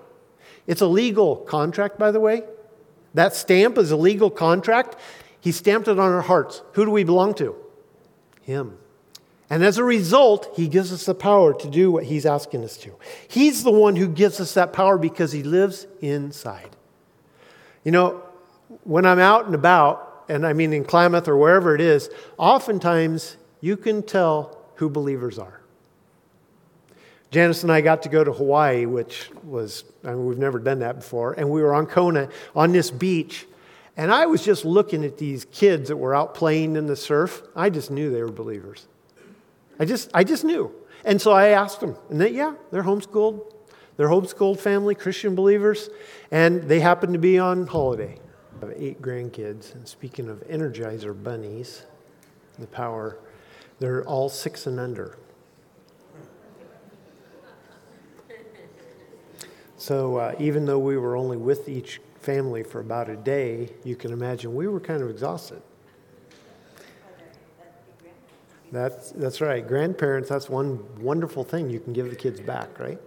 It's 0.67 0.81
a 0.81 0.87
legal 0.87 1.37
contract, 1.37 1.97
by 1.97 2.11
the 2.11 2.19
way. 2.19 2.43
That 3.15 3.35
stamp 3.35 3.77
is 3.79 3.89
a 3.89 3.97
legal 3.97 4.29
contract. 4.29 4.97
He 5.41 5.51
stamped 5.51 5.87
it 5.87 5.99
on 5.99 6.11
our 6.11 6.21
hearts. 6.21 6.61
Who 6.73 6.85
do 6.85 6.91
we 6.91 7.03
belong 7.03 7.33
to? 7.35 7.55
Him. 8.41 8.77
And 9.53 9.63
as 9.63 9.77
a 9.77 9.83
result, 9.83 10.49
he 10.55 10.67
gives 10.67 10.91
us 10.91 11.05
the 11.05 11.13
power 11.13 11.53
to 11.53 11.69
do 11.69 11.91
what 11.91 12.05
he's 12.05 12.25
asking 12.25 12.63
us 12.63 12.75
to. 12.77 12.95
He's 13.27 13.63
the 13.63 13.69
one 13.69 13.95
who 13.95 14.07
gives 14.07 14.39
us 14.39 14.55
that 14.55 14.73
power 14.73 14.97
because 14.97 15.31
he 15.31 15.43
lives 15.43 15.85
inside. 16.01 16.75
You 17.83 17.91
know, 17.91 18.23
when 18.83 19.05
I'm 19.05 19.19
out 19.19 19.45
and 19.45 19.53
about, 19.53 20.25
and 20.27 20.43
I 20.43 20.53
mean 20.53 20.73
in 20.73 20.83
Klamath 20.83 21.27
or 21.27 21.37
wherever 21.37 21.75
it 21.75 21.81
is, 21.81 22.09
oftentimes 22.39 23.37
you 23.61 23.77
can 23.77 24.01
tell 24.01 24.57
who 24.77 24.89
believers 24.89 25.37
are. 25.37 25.61
Janice 27.29 27.61
and 27.61 27.71
I 27.71 27.81
got 27.81 28.01
to 28.01 28.09
go 28.09 28.23
to 28.23 28.33
Hawaii, 28.33 28.87
which 28.87 29.29
was, 29.43 29.83
I 30.03 30.13
mean, 30.13 30.25
we've 30.25 30.39
never 30.39 30.57
done 30.57 30.79
that 30.79 30.95
before, 30.95 31.33
and 31.33 31.47
we 31.47 31.61
were 31.61 31.75
on 31.75 31.85
Kona 31.85 32.27
on 32.55 32.71
this 32.71 32.89
beach. 32.89 33.45
And 33.97 34.11
I 34.11 34.25
was 34.25 34.43
just 34.43 34.65
looking 34.65 35.05
at 35.05 35.19
these 35.19 35.45
kids 35.45 35.89
that 35.89 35.97
were 35.97 36.15
out 36.15 36.33
playing 36.33 36.75
in 36.75 36.87
the 36.87 36.95
surf. 36.95 37.43
I 37.55 37.69
just 37.69 37.91
knew 37.91 38.09
they 38.09 38.23
were 38.23 38.31
believers. 38.31 38.87
I 39.79 39.85
just, 39.85 40.09
I 40.13 40.23
just 40.23 40.43
knew. 40.43 40.71
And 41.05 41.21
so 41.21 41.31
I 41.31 41.49
asked 41.49 41.79
them, 41.79 41.95
and 42.09 42.19
they, 42.19 42.29
yeah, 42.29 42.55
they're 42.71 42.83
homeschooled. 42.83 43.51
They're 43.97 44.07
homeschooled 44.07 44.59
family, 44.59 44.95
Christian 44.95 45.35
believers, 45.35 45.89
and 46.31 46.63
they 46.63 46.79
happen 46.79 47.13
to 47.13 47.19
be 47.19 47.37
on 47.37 47.67
holiday. 47.67 48.17
I 48.61 48.65
have 48.65 48.75
eight 48.75 49.01
grandkids, 49.01 49.75
and 49.75 49.87
speaking 49.87 50.29
of 50.29 50.39
Energizer 50.47 51.21
bunnies, 51.21 51.83
the 52.57 52.67
power, 52.67 53.17
they're 53.79 54.03
all 54.05 54.29
six 54.29 54.65
and 54.65 54.79
under. 54.79 55.17
So 59.77 60.15
uh, 60.15 60.35
even 60.39 60.65
though 60.65 60.79
we 60.79 60.97
were 60.97 61.17
only 61.17 61.35
with 61.35 61.67
each 61.67 61.99
family 62.21 62.63
for 62.63 62.79
about 62.79 63.09
a 63.09 63.17
day, 63.17 63.69
you 63.83 63.97
can 63.97 64.13
imagine 64.13 64.55
we 64.55 64.67
were 64.67 64.79
kind 64.79 65.03
of 65.03 65.09
exhausted. 65.09 65.61
That's, 68.73 69.11
that's 69.11 69.39
right. 69.39 69.65
Grandparents, 69.65 70.29
that's 70.29 70.49
one 70.49 70.83
wonderful 70.99 71.43
thing 71.43 71.69
you 71.69 71.79
can 71.79 71.93
give 71.93 72.09
the 72.09 72.15
kids 72.15 72.39
back, 72.39 72.79
right? 72.79 72.99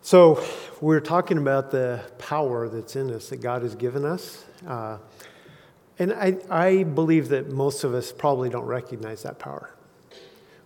So, 0.00 0.42
we're 0.80 1.00
talking 1.00 1.36
about 1.36 1.72
the 1.72 2.04
power 2.18 2.68
that's 2.68 2.94
in 2.94 3.10
us 3.10 3.28
that 3.30 3.38
God 3.38 3.62
has 3.62 3.74
given 3.74 4.04
us. 4.04 4.44
Uh, 4.64 4.98
and 5.98 6.12
I, 6.12 6.38
I 6.48 6.84
believe 6.84 7.28
that 7.30 7.50
most 7.50 7.82
of 7.82 7.94
us 7.94 8.12
probably 8.12 8.48
don't 8.48 8.64
recognize 8.64 9.24
that 9.24 9.40
power. 9.40 9.70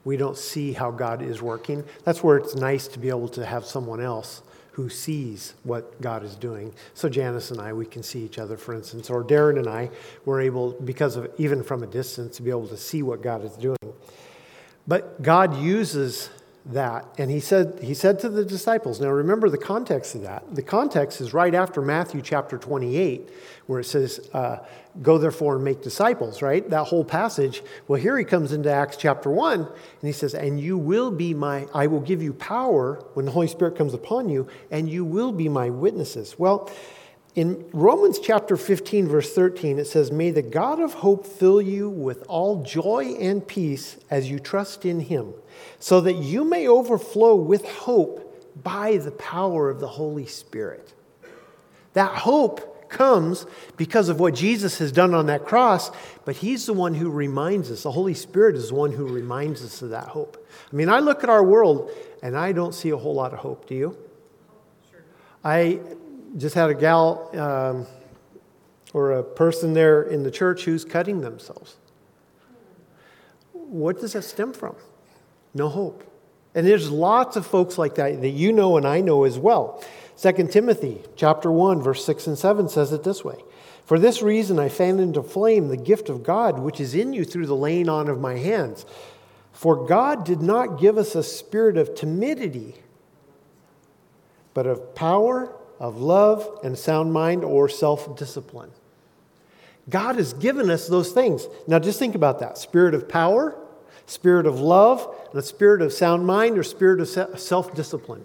We 0.04 0.18
don't 0.18 0.36
see 0.36 0.72
how 0.74 0.90
God 0.90 1.22
is 1.22 1.40
working. 1.40 1.82
That's 2.04 2.22
where 2.22 2.36
it's 2.36 2.54
nice 2.54 2.86
to 2.88 2.98
be 2.98 3.08
able 3.08 3.28
to 3.30 3.46
have 3.46 3.64
someone 3.64 4.02
else 4.02 4.42
who 4.75 4.88
sees 4.88 5.54
what 5.62 6.00
God 6.00 6.25
is 6.25 6.35
doing. 6.35 6.75
So 6.95 7.09
Janice 7.09 7.52
and 7.52 7.61
I, 7.61 7.73
we 7.73 7.87
can 7.87 8.02
see 8.02 8.25
each 8.25 8.38
other, 8.38 8.57
for 8.57 8.75
instance, 8.75 9.09
or 9.09 9.23
Darren 9.23 9.57
and 9.57 9.69
I, 9.69 9.88
we're 10.25 10.40
able, 10.40 10.73
because 10.73 11.14
of 11.14 11.33
even 11.38 11.62
from 11.62 11.85
a 11.85 11.87
distance, 11.87 12.37
to 12.38 12.43
be 12.43 12.50
able 12.50 12.66
to 12.66 12.76
see 12.76 13.00
what 13.00 13.23
God 13.23 13.45
is 13.45 13.52
doing. 13.52 13.76
But 14.88 15.23
God 15.23 15.57
uses 15.62 16.28
that, 16.66 17.06
and 17.18 17.30
he 17.30 17.40
said, 17.40 17.78
he 17.83 17.92
said 17.92 18.18
to 18.21 18.28
the 18.28 18.44
disciples, 18.44 19.00
now 19.00 19.11
remember 19.11 19.50
the 19.50 19.59
context 19.59 20.14
of 20.14 20.23
that. 20.23 20.54
The 20.54 20.62
context 20.62 21.21
is 21.21 21.35
right 21.35 21.54
after 21.54 21.83
Matthew 21.83 22.23
chapter 22.23 22.56
28, 22.56 23.28
where 23.66 23.80
it 23.80 23.85
says, 23.85 24.30
uh, 24.33 24.59
Go 25.02 25.18
therefore 25.18 25.56
and 25.56 25.64
make 25.64 25.83
disciples, 25.83 26.40
right? 26.40 26.68
That 26.71 26.85
whole 26.85 27.04
passage. 27.04 27.64
Well, 27.88 28.00
here 28.00 28.16
he 28.16 28.25
comes 28.25 28.52
into 28.52 28.73
Acts 28.73 28.97
chapter 28.97 29.28
1, 29.28 29.61
and 29.61 29.68
he 30.02 30.12
says, 30.12 30.35
And 30.35 30.61
you 30.61 30.78
will 30.78 31.11
be 31.11 31.35
my, 31.35 31.66
I 31.75 31.88
will 31.88 32.00
give 32.00 32.23
you 32.23 32.33
power 32.33 33.04
when 33.14 33.26
the 33.26 33.33
Holy 33.33 33.49
Spirit 33.49 33.76
comes 33.76 33.92
upon 33.92 34.28
you, 34.28 34.47
and 34.71 34.88
you 34.88 35.04
will 35.04 35.33
be 35.33 35.49
my 35.49 35.68
witnesses. 35.68 36.38
Well, 36.38 36.71
in 37.34 37.68
Romans 37.72 38.20
chapter 38.20 38.56
15, 38.56 39.08
verse 39.08 39.34
13, 39.34 39.80
it 39.80 39.86
says, 39.86 40.12
May 40.12 40.30
the 40.30 40.42
God 40.42 40.80
of 40.80 40.94
hope 40.94 41.26
fill 41.26 41.60
you 41.60 41.88
with 41.88 42.24
all 42.28 42.62
joy 42.62 43.16
and 43.18 43.46
peace 43.46 43.96
as 44.08 44.30
you 44.30 44.38
trust 44.38 44.84
in 44.84 45.00
him, 45.00 45.34
so 45.80 46.00
that 46.02 46.14
you 46.14 46.44
may 46.44 46.68
overflow 46.68 47.34
with 47.34 47.64
hope 47.64 48.20
by 48.62 48.98
the 48.98 49.10
power 49.10 49.68
of 49.68 49.80
the 49.80 49.88
Holy 49.88 50.26
Spirit. 50.26 50.92
That 51.94 52.14
hope 52.18 52.88
comes 52.88 53.46
because 53.76 54.08
of 54.08 54.20
what 54.20 54.34
Jesus 54.34 54.78
has 54.78 54.92
done 54.92 55.12
on 55.12 55.26
that 55.26 55.44
cross, 55.44 55.90
but 56.24 56.36
He's 56.36 56.66
the 56.66 56.72
one 56.72 56.94
who 56.94 57.10
reminds 57.10 57.68
us. 57.72 57.82
The 57.82 57.90
Holy 57.90 58.14
Spirit 58.14 58.54
is 58.54 58.68
the 58.68 58.76
one 58.76 58.92
who 58.92 59.08
reminds 59.08 59.64
us 59.64 59.82
of 59.82 59.90
that 59.90 60.06
hope. 60.06 60.46
I 60.72 60.76
mean, 60.76 60.88
I 60.88 61.00
look 61.00 61.24
at 61.24 61.30
our 61.30 61.42
world 61.42 61.90
and 62.22 62.36
I 62.36 62.52
don't 62.52 62.74
see 62.74 62.90
a 62.90 62.96
whole 62.96 63.14
lot 63.14 63.32
of 63.32 63.40
hope. 63.40 63.66
Do 63.66 63.74
you? 63.74 63.96
Sure. 64.90 65.02
I 65.42 65.80
just 66.36 66.54
had 66.54 66.70
a 66.70 66.74
gal 66.74 67.30
um, 67.38 67.86
or 68.92 69.12
a 69.12 69.22
person 69.22 69.74
there 69.74 70.02
in 70.02 70.22
the 70.22 70.30
church 70.30 70.64
who's 70.64 70.84
cutting 70.84 71.20
themselves. 71.20 71.76
What 73.52 74.00
does 74.00 74.12
that 74.12 74.22
stem 74.22 74.52
from? 74.52 74.76
No 75.52 75.68
hope. 75.68 76.04
And 76.54 76.66
there's 76.66 76.90
lots 76.90 77.36
of 77.36 77.46
folks 77.46 77.78
like 77.78 77.96
that 77.96 78.20
that 78.20 78.30
you 78.30 78.52
know 78.52 78.76
and 78.76 78.86
I 78.86 79.00
know 79.00 79.24
as 79.24 79.38
well. 79.38 79.82
2 80.16 80.32
Timothy 80.48 81.02
chapter 81.16 81.50
1 81.50 81.82
verse 81.82 82.04
6 82.04 82.28
and 82.28 82.38
7 82.38 82.68
says 82.68 82.92
it 82.92 83.02
this 83.02 83.24
way. 83.24 83.36
For 83.84 83.98
this 83.98 84.22
reason 84.22 84.58
I 84.58 84.68
fan 84.68 85.00
into 85.00 85.22
flame 85.22 85.68
the 85.68 85.76
gift 85.76 86.08
of 86.08 86.22
God 86.22 86.60
which 86.60 86.80
is 86.80 86.94
in 86.94 87.12
you 87.12 87.24
through 87.24 87.46
the 87.46 87.56
laying 87.56 87.88
on 87.88 88.08
of 88.08 88.20
my 88.20 88.36
hands. 88.36 88.86
For 89.52 89.86
God 89.86 90.24
did 90.24 90.42
not 90.42 90.80
give 90.80 90.98
us 90.98 91.14
a 91.14 91.22
spirit 91.22 91.76
of 91.76 91.94
timidity, 91.94 92.74
but 94.52 94.66
of 94.66 94.94
power, 94.94 95.54
of 95.78 96.00
love, 96.00 96.61
and 96.62 96.78
sound 96.78 97.12
mind 97.12 97.45
or 97.45 97.69
self 97.69 98.16
discipline. 98.16 98.71
God 99.88 100.16
has 100.16 100.33
given 100.33 100.71
us 100.71 100.88
those 100.88 101.12
things. 101.12 101.47
Now 101.66 101.78
just 101.78 101.99
think 101.99 102.14
about 102.14 102.40
that 102.40 102.57
spirit 102.59 102.95
of 102.95 103.09
power, 103.09 103.57
spirit 104.07 104.47
of 104.47 104.61
love, 104.61 105.14
and 105.31 105.38
a 105.38 105.43
spirit 105.43 105.83
of 105.83 105.93
sound 105.93 106.26
mind 106.26 106.59
or 106.59 106.62
spirit 106.62 107.00
of 107.00 107.38
self 107.40 107.75
discipline. 107.75 108.25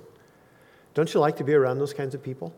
Don't 0.94 1.14
you 1.14 1.20
like 1.20 1.38
to 1.38 1.44
be 1.44 1.54
around 1.54 1.80
those 1.80 1.94
kinds 1.94 2.16
of 2.16 2.24
people? 2.24 2.54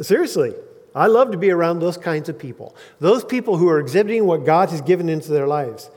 Seriously, 0.00 0.54
I 0.94 1.06
love 1.06 1.32
to 1.32 1.38
be 1.38 1.50
around 1.50 1.80
those 1.80 1.96
kinds 1.96 2.28
of 2.28 2.38
people. 2.38 2.74
Those 3.00 3.24
people 3.24 3.56
who 3.56 3.68
are 3.68 3.78
exhibiting 3.78 4.26
what 4.26 4.44
God 4.44 4.70
has 4.70 4.80
given 4.80 5.08
into 5.08 5.30
their 5.30 5.46
lives. 5.46 5.90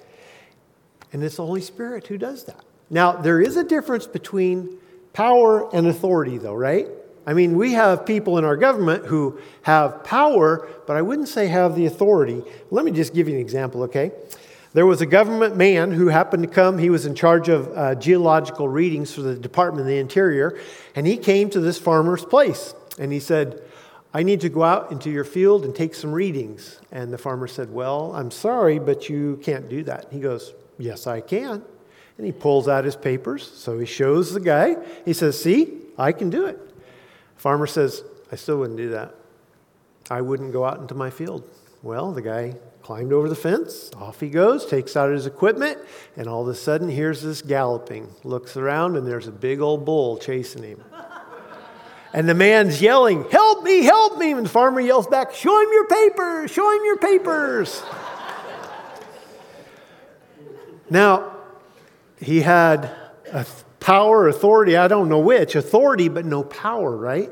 And 1.14 1.24
it's 1.24 1.38
the 1.38 1.46
Holy 1.46 1.62
Spirit 1.62 2.08
who 2.08 2.18
does 2.18 2.44
that. 2.46 2.64
Now, 2.90 3.14
there 3.14 3.40
is 3.42 3.58
a 3.58 3.64
difference 3.64 4.08
between 4.08 4.78
power 5.14 5.74
and 5.74 5.88
authority, 5.88 6.38
though, 6.38 6.54
right? 6.54 6.88
I 7.28 7.34
mean, 7.34 7.58
we 7.58 7.74
have 7.74 8.06
people 8.06 8.38
in 8.38 8.46
our 8.46 8.56
government 8.56 9.06
who 9.06 9.38
have 9.64 10.06
power, 10.06 10.68
but 10.88 10.96
I 10.96 11.02
wouldn't 11.02 11.28
say 11.28 11.48
have 11.48 11.76
the 11.76 11.86
authority. 11.86 12.42
Let 12.72 12.86
me 12.86 12.92
just 12.92 13.14
give 13.14 13.28
you 13.28 13.36
an 13.36 13.42
example, 13.42 13.84
okay? 13.84 14.14
There 14.72 14.86
was 14.86 15.02
a 15.02 15.06
government 15.06 15.58
man 15.58 15.92
who 15.92 16.08
happened 16.08 16.44
to 16.44 16.50
come. 16.50 16.78
He 16.78 16.90
was 16.90 17.06
in 17.06 17.16
charge 17.16 17.50
of 17.50 17.76
uh, 17.76 17.96
geological 17.96 18.70
readings 18.70 19.14
for 19.14 19.22
the 19.22 19.36
Department 19.36 19.82
of 19.82 19.88
the 19.88 19.98
Interior. 19.98 20.58
And 20.96 21.06
he 21.06 21.18
came 21.18 21.50
to 21.50 21.60
this 21.60 21.78
farmer's 21.78 22.24
place 22.24 22.74
and 22.98 23.12
he 23.12 23.20
said, 23.20 23.62
I 24.14 24.24
need 24.24 24.40
to 24.42 24.50
go 24.50 24.64
out 24.64 24.92
into 24.92 25.10
your 25.10 25.26
field 25.26 25.66
and 25.66 25.76
take 25.76 25.96
some 25.96 26.14
readings. 26.14 26.80
And 26.92 27.12
the 27.12 27.18
farmer 27.18 27.48
said, 27.48 27.74
Well, 27.74 28.16
I'm 28.16 28.32
sorry, 28.32 28.80
but 28.80 29.10
you 29.10 29.40
can't 29.44 29.68
do 29.68 29.84
that. 29.84 30.08
He 30.12 30.20
goes, 30.20 30.54
Yes, 30.78 31.08
I 31.08 31.20
can. 31.22 31.62
And 32.18 32.26
he 32.26 32.32
pulls 32.32 32.68
out 32.68 32.86
his 32.86 32.96
papers. 32.96 33.46
So 33.46 33.78
he 33.78 33.86
shows 33.86 34.34
the 34.34 34.40
guy. 34.40 34.78
He 35.06 35.14
says, 35.14 35.42
See, 35.42 35.74
I 35.98 36.14
can 36.14 36.30
do 36.30 36.46
it. 36.46 36.60
Farmer 37.38 37.68
says, 37.68 38.04
I 38.32 38.36
still 38.36 38.60
wouldn't 38.60 38.78
do 38.78 38.90
that. 38.90 39.16
I 40.10 40.22
wouldn't 40.22 40.54
go 40.54 40.66
out 40.66 40.80
into 40.80 40.96
my 40.96 41.10
field. 41.10 41.48
Well, 41.84 42.12
the 42.12 42.22
guy 42.22 42.56
climbed 42.82 43.14
over 43.14 43.30
the 43.30 43.36
fence. 43.36 43.92
Off 43.96 44.20
he 44.20 44.30
goes, 44.30 44.66
takes 44.66 44.96
out 44.96 45.12
his 45.12 45.26
equipment, 45.26 45.78
and 46.16 46.28
all 46.28 46.42
of 46.42 46.48
a 46.48 46.56
sudden, 46.56 46.90
here's 46.90 47.22
this 47.22 47.42
galloping. 47.42 48.10
Looks 48.24 48.58
around, 48.58 48.96
and 48.96 49.06
there's 49.06 49.28
a 49.28 49.32
big 49.32 49.60
old 49.60 49.86
bull 49.86 50.18
chasing 50.18 50.64
him. 50.64 50.84
And 52.14 52.28
the 52.28 52.34
man's 52.34 52.82
yelling, 52.82 53.30
Help 53.30 53.64
me, 53.64 53.84
help 53.84 54.18
me. 54.18 54.32
And 54.32 54.46
the 54.46 54.50
farmer 54.50 54.80
yells 54.80 55.08
back, 55.08 55.34
Show 55.34 55.62
him 55.62 55.70
your 55.72 55.88
papers, 55.88 56.52
show 56.52 56.72
him 56.76 56.86
your 56.86 56.98
papers. 56.98 57.84
now, 60.90 61.36
he 62.20 62.42
had 62.42 62.96
a 63.32 63.46
power, 63.88 64.28
authority, 64.28 64.76
I 64.76 64.90
don't 64.90 65.08
know 65.08 65.20
which, 65.20 65.56
authority, 65.56 66.10
but 66.10 66.26
no 66.26 66.44
power, 66.44 66.94
right? 66.94 67.32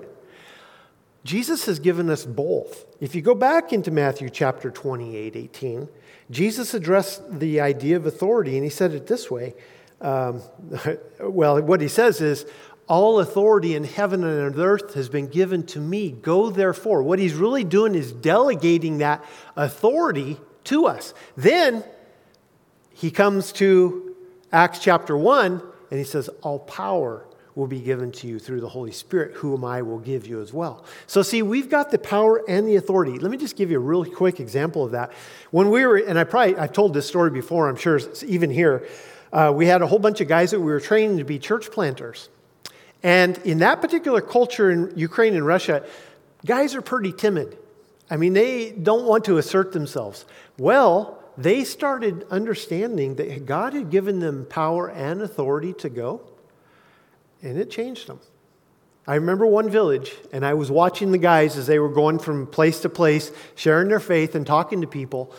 Jesus 1.26 1.66
has 1.66 1.80
given 1.80 2.10
us 2.10 2.24
both. 2.24 2.86
If 3.02 3.14
you 3.14 3.22
go 3.22 3.36
back 3.36 3.74
into 3.74 3.92
Matthew 3.92 4.30
chapter 4.30 4.72
28, 4.72 5.36
18, 5.36 5.90
Jesus 6.32 6.74
addressed 6.74 7.42
the 7.42 7.60
idea 7.60 7.98
of 7.98 8.06
authority, 8.06 8.56
and 8.56 8.64
he 8.64 8.70
said 8.70 8.94
it 8.94 9.06
this 9.06 9.30
way. 9.30 9.54
Um, 10.00 10.42
well, 11.20 11.62
what 11.62 11.82
he 11.82 11.90
says 11.90 12.22
is, 12.22 12.46
all 12.88 13.20
authority 13.20 13.76
in 13.76 13.84
heaven 13.84 14.24
and 14.24 14.56
on 14.56 14.62
earth 14.62 14.94
has 14.94 15.10
been 15.10 15.28
given 15.28 15.66
to 15.66 15.82
me. 15.82 16.12
Go 16.12 16.50
therefore. 16.50 17.04
What 17.04 17.20
he's 17.20 17.34
really 17.34 17.66
doing 17.66 17.96
is 17.96 18.14
delegating 18.14 19.00
that 19.00 19.26
authority 19.58 20.38
to 20.66 20.86
us. 20.86 21.14
Then 21.36 21.84
he 22.94 23.12
comes 23.12 23.52
to 23.54 24.16
Acts 24.54 24.80
chapter 24.80 25.18
1 25.18 25.62
and 25.90 26.00
he 26.00 26.04
says, 26.04 26.30
All 26.42 26.60
power 26.60 27.26
will 27.56 27.68
be 27.68 27.80
given 27.80 28.12
to 28.12 28.28
you 28.28 28.38
through 28.38 28.60
the 28.60 28.70
Holy 28.70 28.92
Spirit, 28.92 29.34
whom 29.36 29.64
I 29.64 29.82
will 29.82 30.00
give 30.00 30.28
you 30.28 30.42
as 30.42 30.52
well. 30.52 30.84
So, 31.08 31.22
see, 31.22 31.42
we've 31.42 31.70
got 31.70 31.90
the 31.90 31.98
power 31.98 32.44
and 32.50 32.68
the 32.68 32.76
authority. 32.76 33.18
Let 33.18 33.32
me 33.32 33.38
just 33.38 33.56
give 33.56 33.72
you 33.72 33.78
a 33.78 33.82
really 33.82 34.10
quick 34.10 34.40
example 34.42 34.84
of 34.84 34.92
that. 34.92 35.14
When 35.52 35.70
we 35.70 35.86
were, 35.86 35.98
and 35.98 36.20
I 36.20 36.26
probably, 36.26 36.58
I've 36.58 36.74
told 36.74 36.94
this 36.94 37.08
story 37.08 37.32
before, 37.32 37.70
I'm 37.70 37.78
sure 37.78 37.96
it's 37.96 38.24
even 38.24 38.50
here, 38.50 38.86
uh, 39.32 39.52
we 39.56 39.66
had 39.66 39.82
a 39.82 39.88
whole 39.88 40.00
bunch 40.00 40.20
of 40.22 40.28
guys 40.28 40.52
that 40.52 40.60
we 40.60 40.66
were 40.66 40.82
training 40.82 41.18
to 41.18 41.24
be 41.24 41.40
church 41.40 41.72
planters. 41.72 42.30
And 43.04 43.38
in 43.40 43.60
that 43.60 43.82
particular 43.82 44.20
culture 44.20 44.72
in 44.72 44.92
Ukraine 44.96 45.36
and 45.36 45.46
Russia, 45.46 45.86
guys 46.46 46.76
are 46.76 46.82
pretty 46.82 47.12
timid. 47.12 47.58
I 48.10 48.18
mean, 48.18 48.34
they 48.34 48.72
don't 48.72 49.06
want 49.06 49.26
to 49.26 49.38
assert 49.38 49.72
themselves. 49.72 50.26
Well, 50.58 51.15
they 51.38 51.64
started 51.64 52.26
understanding 52.30 53.16
that 53.16 53.46
God 53.46 53.74
had 53.74 53.90
given 53.90 54.20
them 54.20 54.46
power 54.46 54.90
and 54.90 55.22
authority 55.22 55.74
to 55.74 55.90
go 55.90 56.22
and 57.46 57.60
it 57.60 57.70
changed 57.70 58.08
them. 58.08 58.20
I 59.08 59.16
remember 59.16 59.46
one 59.46 59.70
village, 59.70 60.14
and 60.34 60.44
I 60.44 60.56
was 60.56 60.72
watching 60.72 61.12
the 61.12 61.20
guys 61.20 61.58
as 61.58 61.68
they 61.68 61.78
were 61.78 61.90
going 61.90 62.18
from 62.18 62.48
place 62.48 62.80
to 62.82 62.90
place, 62.90 63.32
sharing 63.54 63.88
their 63.88 64.00
faith 64.00 64.34
and 64.34 64.48
talking 64.48 64.82
to 64.82 64.88
people. 64.88 65.32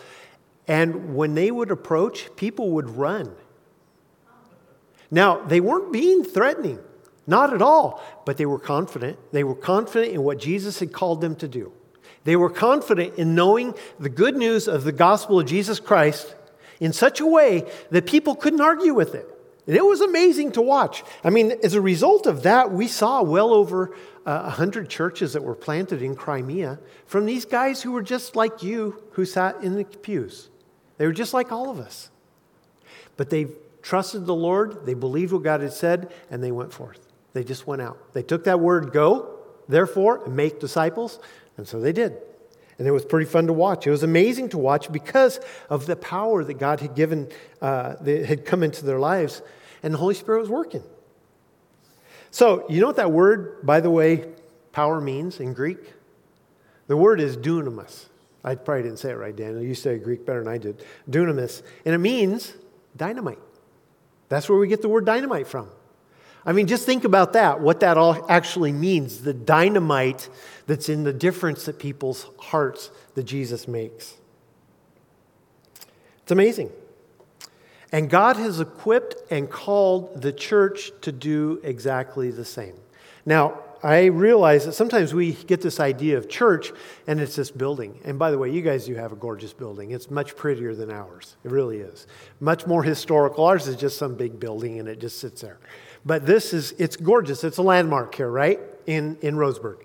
And 0.69 1.15
when 1.15 1.35
they 1.35 1.51
would 1.51 1.69
approach, 1.69 2.33
people 2.37 2.71
would 2.71 2.89
run. 2.89 3.35
Now, 5.11 5.43
they 5.43 5.59
weren't 5.59 5.91
being 5.91 6.23
threatening, 6.23 6.79
not 7.25 7.53
at 7.53 7.61
all, 7.61 8.01
but 8.25 8.37
they 8.37 8.45
were 8.45 8.59
confident. 8.59 9.19
They 9.33 9.43
were 9.43 9.55
confident 9.55 10.13
in 10.13 10.23
what 10.23 10.39
Jesus 10.39 10.79
had 10.79 10.93
called 10.93 11.19
them 11.19 11.35
to 11.37 11.47
do. 11.47 11.73
They 12.27 12.35
were 12.35 12.49
confident 12.49 13.15
in 13.17 13.35
knowing 13.35 13.73
the 14.01 14.09
good 14.09 14.35
news 14.35 14.67
of 14.67 14.83
the 14.83 14.91
gospel 14.91 15.39
of 15.39 15.45
Jesus 15.45 15.79
Christ 15.79 16.35
in 16.81 16.91
such 16.91 17.21
a 17.21 17.25
way 17.25 17.63
that 17.89 18.05
people 18.05 18.35
couldn't 18.35 18.59
argue 18.59 18.93
with 18.93 19.15
it. 19.15 19.25
And 19.65 19.77
it 19.77 19.85
was 19.85 20.01
amazing 20.01 20.51
to 20.51 20.61
watch. 20.61 21.05
I 21.23 21.29
mean, 21.29 21.53
as 21.63 21.73
a 21.73 21.79
result 21.79 22.25
of 22.25 22.43
that, 22.43 22.69
we 22.69 22.89
saw 22.89 23.23
well 23.23 23.53
over 23.53 23.95
uh, 24.25 24.41
100 24.41 24.89
churches 24.89 25.31
that 25.31 25.41
were 25.41 25.55
planted 25.55 26.01
in 26.01 26.17
Crimea 26.17 26.79
from 27.05 27.25
these 27.25 27.45
guys 27.45 27.81
who 27.81 27.93
were 27.93 28.03
just 28.03 28.35
like 28.35 28.61
you 28.61 29.01
who 29.11 29.23
sat 29.23 29.63
in 29.63 29.75
the 29.75 29.85
pews. 29.85 30.49
They 30.97 31.07
were 31.07 31.13
just 31.13 31.33
like 31.33 31.53
all 31.53 31.69
of 31.69 31.79
us. 31.79 32.09
But 33.15 33.29
they 33.29 33.47
trusted 33.81 34.25
the 34.25 34.35
Lord, 34.35 34.85
they 34.85 34.95
believed 34.95 35.31
what 35.31 35.43
God 35.43 35.61
had 35.61 35.71
said, 35.71 36.11
and 36.29 36.43
they 36.43 36.51
went 36.51 36.73
forth. 36.73 37.07
They 37.31 37.45
just 37.45 37.67
went 37.67 37.81
out. 37.81 38.11
They 38.11 38.23
took 38.23 38.43
that 38.43 38.59
word, 38.59 38.91
go, 38.91 39.33
therefore, 39.69 40.25
and 40.25 40.35
make 40.35 40.59
disciples, 40.59 41.21
and 41.57 41.67
so 41.67 41.79
they 41.79 41.91
did. 41.91 42.15
And 42.79 42.87
it 42.87 42.91
was 42.91 43.03
pretty 43.03 43.25
fun 43.25 43.47
to 43.47 43.53
watch. 43.53 43.87
It 43.87 43.91
was 43.91 44.03
amazing 44.03 44.49
to 44.49 44.57
watch 44.57 44.91
because 44.91 45.39
of 45.69 45.87
the 45.87 45.95
power 45.95 46.43
that 46.43 46.55
God 46.55 46.79
had 46.79 46.95
given, 46.95 47.29
uh, 47.59 47.95
that 48.01 48.25
had 48.25 48.45
come 48.45 48.61
into 48.61 48.85
their 48.85 48.99
lives 48.99 49.41
and 49.83 49.93
the 49.93 49.97
Holy 49.97 50.13
Spirit 50.13 50.41
was 50.41 50.49
working. 50.49 50.83
So, 52.29 52.65
you 52.69 52.81
know 52.81 52.87
what 52.87 52.97
that 52.97 53.11
word, 53.11 53.65
by 53.65 53.79
the 53.79 53.89
way, 53.89 54.27
power 54.71 55.01
means 55.01 55.39
in 55.39 55.53
Greek? 55.53 55.93
The 56.87 56.97
word 56.97 57.19
is 57.19 57.35
dunamis. 57.35 58.05
I 58.43 58.55
probably 58.55 58.83
didn't 58.83 58.99
say 58.99 59.09
it 59.09 59.15
right, 59.15 59.35
Daniel. 59.35 59.61
You 59.61 59.75
say 59.75 59.97
Greek 59.97 60.25
better 60.25 60.43
than 60.43 60.53
I 60.53 60.57
did. 60.57 60.83
Dunamis. 61.09 61.63
And 61.85 61.95
it 61.95 61.97
means 61.97 62.53
dynamite. 62.95 63.39
That's 64.29 64.47
where 64.47 64.57
we 64.57 64.67
get 64.67 64.81
the 64.81 64.89
word 64.89 65.05
dynamite 65.05 65.47
from. 65.47 65.69
I 66.47 66.53
mean, 66.53 66.65
just 66.65 66.85
think 66.85 67.03
about 67.03 67.33
that, 67.33 67.59
what 67.59 67.81
that 67.81 67.97
all 67.97 68.25
actually 68.31 68.71
means 68.71 69.21
the 69.21 69.33
dynamite 69.33 70.29
that's 70.65 70.87
in 70.87 71.03
the 71.03 71.11
difference 71.11 71.65
that 71.65 71.77
people's 71.77 72.25
hearts 72.39 72.89
that 73.15 73.23
Jesus 73.23 73.67
makes. 73.67 74.15
It's 76.23 76.31
amazing. 76.31 76.71
And 77.91 78.09
God 78.09 78.37
has 78.37 78.61
equipped 78.61 79.15
and 79.29 79.49
called 79.49 80.21
the 80.21 80.31
church 80.31 80.91
to 81.01 81.11
do 81.11 81.59
exactly 81.63 82.31
the 82.31 82.45
same. 82.45 82.75
Now, 83.25 83.59
I 83.83 84.05
realize 84.05 84.65
that 84.65 84.73
sometimes 84.73 85.13
we 85.13 85.33
get 85.33 85.61
this 85.61 85.81
idea 85.81 86.17
of 86.17 86.29
church 86.29 86.71
and 87.07 87.19
it's 87.19 87.35
this 87.35 87.51
building. 87.51 87.99
And 88.05 88.17
by 88.17 88.31
the 88.31 88.37
way, 88.37 88.51
you 88.51 88.61
guys 88.61 88.85
do 88.85 88.95
have 88.95 89.11
a 89.11 89.17
gorgeous 89.17 89.51
building. 89.51 89.91
It's 89.91 90.09
much 90.09 90.35
prettier 90.35 90.73
than 90.73 90.91
ours. 90.91 91.35
It 91.43 91.51
really 91.51 91.79
is. 91.79 92.07
Much 92.39 92.65
more 92.65 92.83
historical. 92.83 93.43
Ours 93.45 93.67
is 93.67 93.75
just 93.75 93.97
some 93.97 94.15
big 94.15 94.39
building 94.39 94.79
and 94.79 94.87
it 94.87 94.99
just 94.99 95.19
sits 95.19 95.41
there. 95.41 95.59
But 96.07 96.25
this 96.25 96.53
is, 96.53 96.73
it's 96.79 96.95
gorgeous. 96.95 97.43
It's 97.43 97.57
a 97.57 97.61
landmark 97.61 98.15
here, 98.15 98.29
right? 98.29 98.61
In, 98.85 99.17
in 99.21 99.35
Roseburg. 99.35 99.79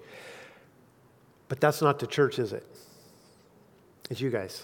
But 1.48 1.60
that's 1.60 1.82
not 1.82 1.98
the 1.98 2.06
church, 2.06 2.38
is 2.38 2.52
it? 2.52 2.64
It's 4.08 4.20
you 4.20 4.30
guys. 4.30 4.62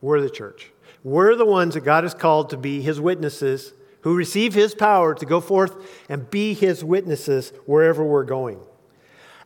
We're 0.00 0.22
the 0.22 0.30
church. 0.30 0.72
We're 1.02 1.36
the 1.36 1.44
ones 1.44 1.74
that 1.74 1.82
God 1.82 2.04
has 2.04 2.14
called 2.14 2.50
to 2.50 2.56
be 2.56 2.80
his 2.80 3.02
witnesses 3.02 3.74
who 4.00 4.16
receive 4.16 4.54
his 4.54 4.74
power 4.74 5.14
to 5.14 5.26
go 5.26 5.42
forth 5.42 5.76
and 6.08 6.28
be 6.30 6.54
his 6.54 6.82
witnesses 6.82 7.52
wherever 7.66 8.02
we're 8.02 8.24
going. 8.24 8.60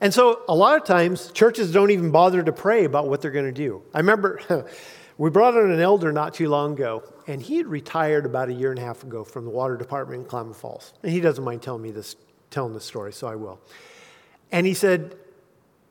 And 0.01 0.14
so, 0.14 0.42
a 0.49 0.55
lot 0.55 0.81
of 0.81 0.85
times, 0.87 1.33
churches 1.33 1.73
don't 1.73 1.90
even 1.90 2.12
bother 2.12 2.40
to 2.40 2.53
pray 2.53 2.85
about 2.85 3.09
what 3.09 3.21
they're 3.21 3.33
going 3.33 3.47
to 3.47 3.53
do. 3.53 3.83
I 3.92 3.99
remember 3.99 4.40
we 5.18 5.31
brought 5.31 5.57
on 5.57 5.73
an 5.73 5.81
elder 5.81 6.12
not 6.12 6.35
too 6.35 6.49
long 6.49 6.75
ago, 6.75 7.03
and 7.29 7.43
he 7.43 7.59
had 7.59 7.67
retired 7.67 8.25
about 8.25 8.49
a 8.49 8.53
year 8.55 8.71
and 8.71 8.79
a 8.79 8.83
half 8.83 9.05
ago 9.05 9.23
from 9.23 9.45
the 9.45 9.51
water 9.51 9.77
department 9.77 10.23
in 10.23 10.27
Klamath 10.27 10.57
Falls. 10.57 10.95
And 11.03 11.12
he 11.12 11.21
doesn't 11.21 11.45
mind 11.45 11.61
telling 11.61 11.83
me 11.83 11.91
this, 11.91 12.17
telling 12.51 12.73
this 12.73 12.87
story, 12.87 13.12
so 13.12 13.29
I 13.29 13.37
will. 13.37 13.61
And 14.51 14.67
he 14.67 14.73
said, 14.73 15.14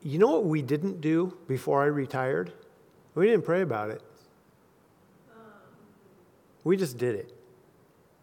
You 0.01 0.17
know 0.17 0.31
what 0.31 0.45
we 0.45 0.63
didn't 0.63 0.99
do 0.99 1.37
before 1.47 1.83
I 1.83 1.85
retired? 1.85 2.51
We 3.13 3.27
didn't 3.27 3.45
pray 3.45 3.61
about 3.61 3.91
it. 3.91 4.01
We 6.63 6.75
just 6.75 6.97
did 6.97 7.15
it. 7.15 7.33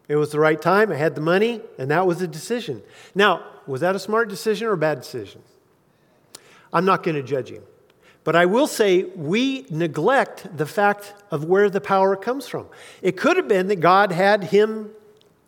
It 0.07 0.17
was 0.17 0.31
the 0.31 0.39
right 0.39 0.61
time. 0.61 0.91
I 0.91 0.95
had 0.95 1.15
the 1.15 1.21
money, 1.21 1.61
and 1.79 1.89
that 1.89 2.05
was 2.05 2.19
the 2.19 2.27
decision. 2.27 2.83
Now, 3.15 3.43
was 3.65 3.81
that 3.81 3.95
a 3.95 3.99
smart 3.99 4.29
decision 4.29 4.67
or 4.67 4.73
a 4.73 4.77
bad 4.77 4.99
decision? 4.99 5.41
I'm 6.71 6.85
not 6.85 7.01
going 7.01 7.15
to 7.15 7.23
judge 7.23 7.49
him. 7.49 7.63
But 8.25 8.35
I 8.35 8.47
will 8.47 8.65
say 8.65 9.03
we 9.03 9.67
neglect 9.69 10.57
the 10.57 10.65
fact 10.65 11.13
of 11.29 11.45
where 11.45 11.69
the 11.69 11.79
power 11.79 12.15
comes 12.15 12.47
from. 12.47 12.67
It 13.03 13.17
could 13.17 13.37
have 13.37 13.47
been 13.47 13.67
that 13.67 13.79
God 13.79 14.11
had 14.11 14.45
him 14.45 14.89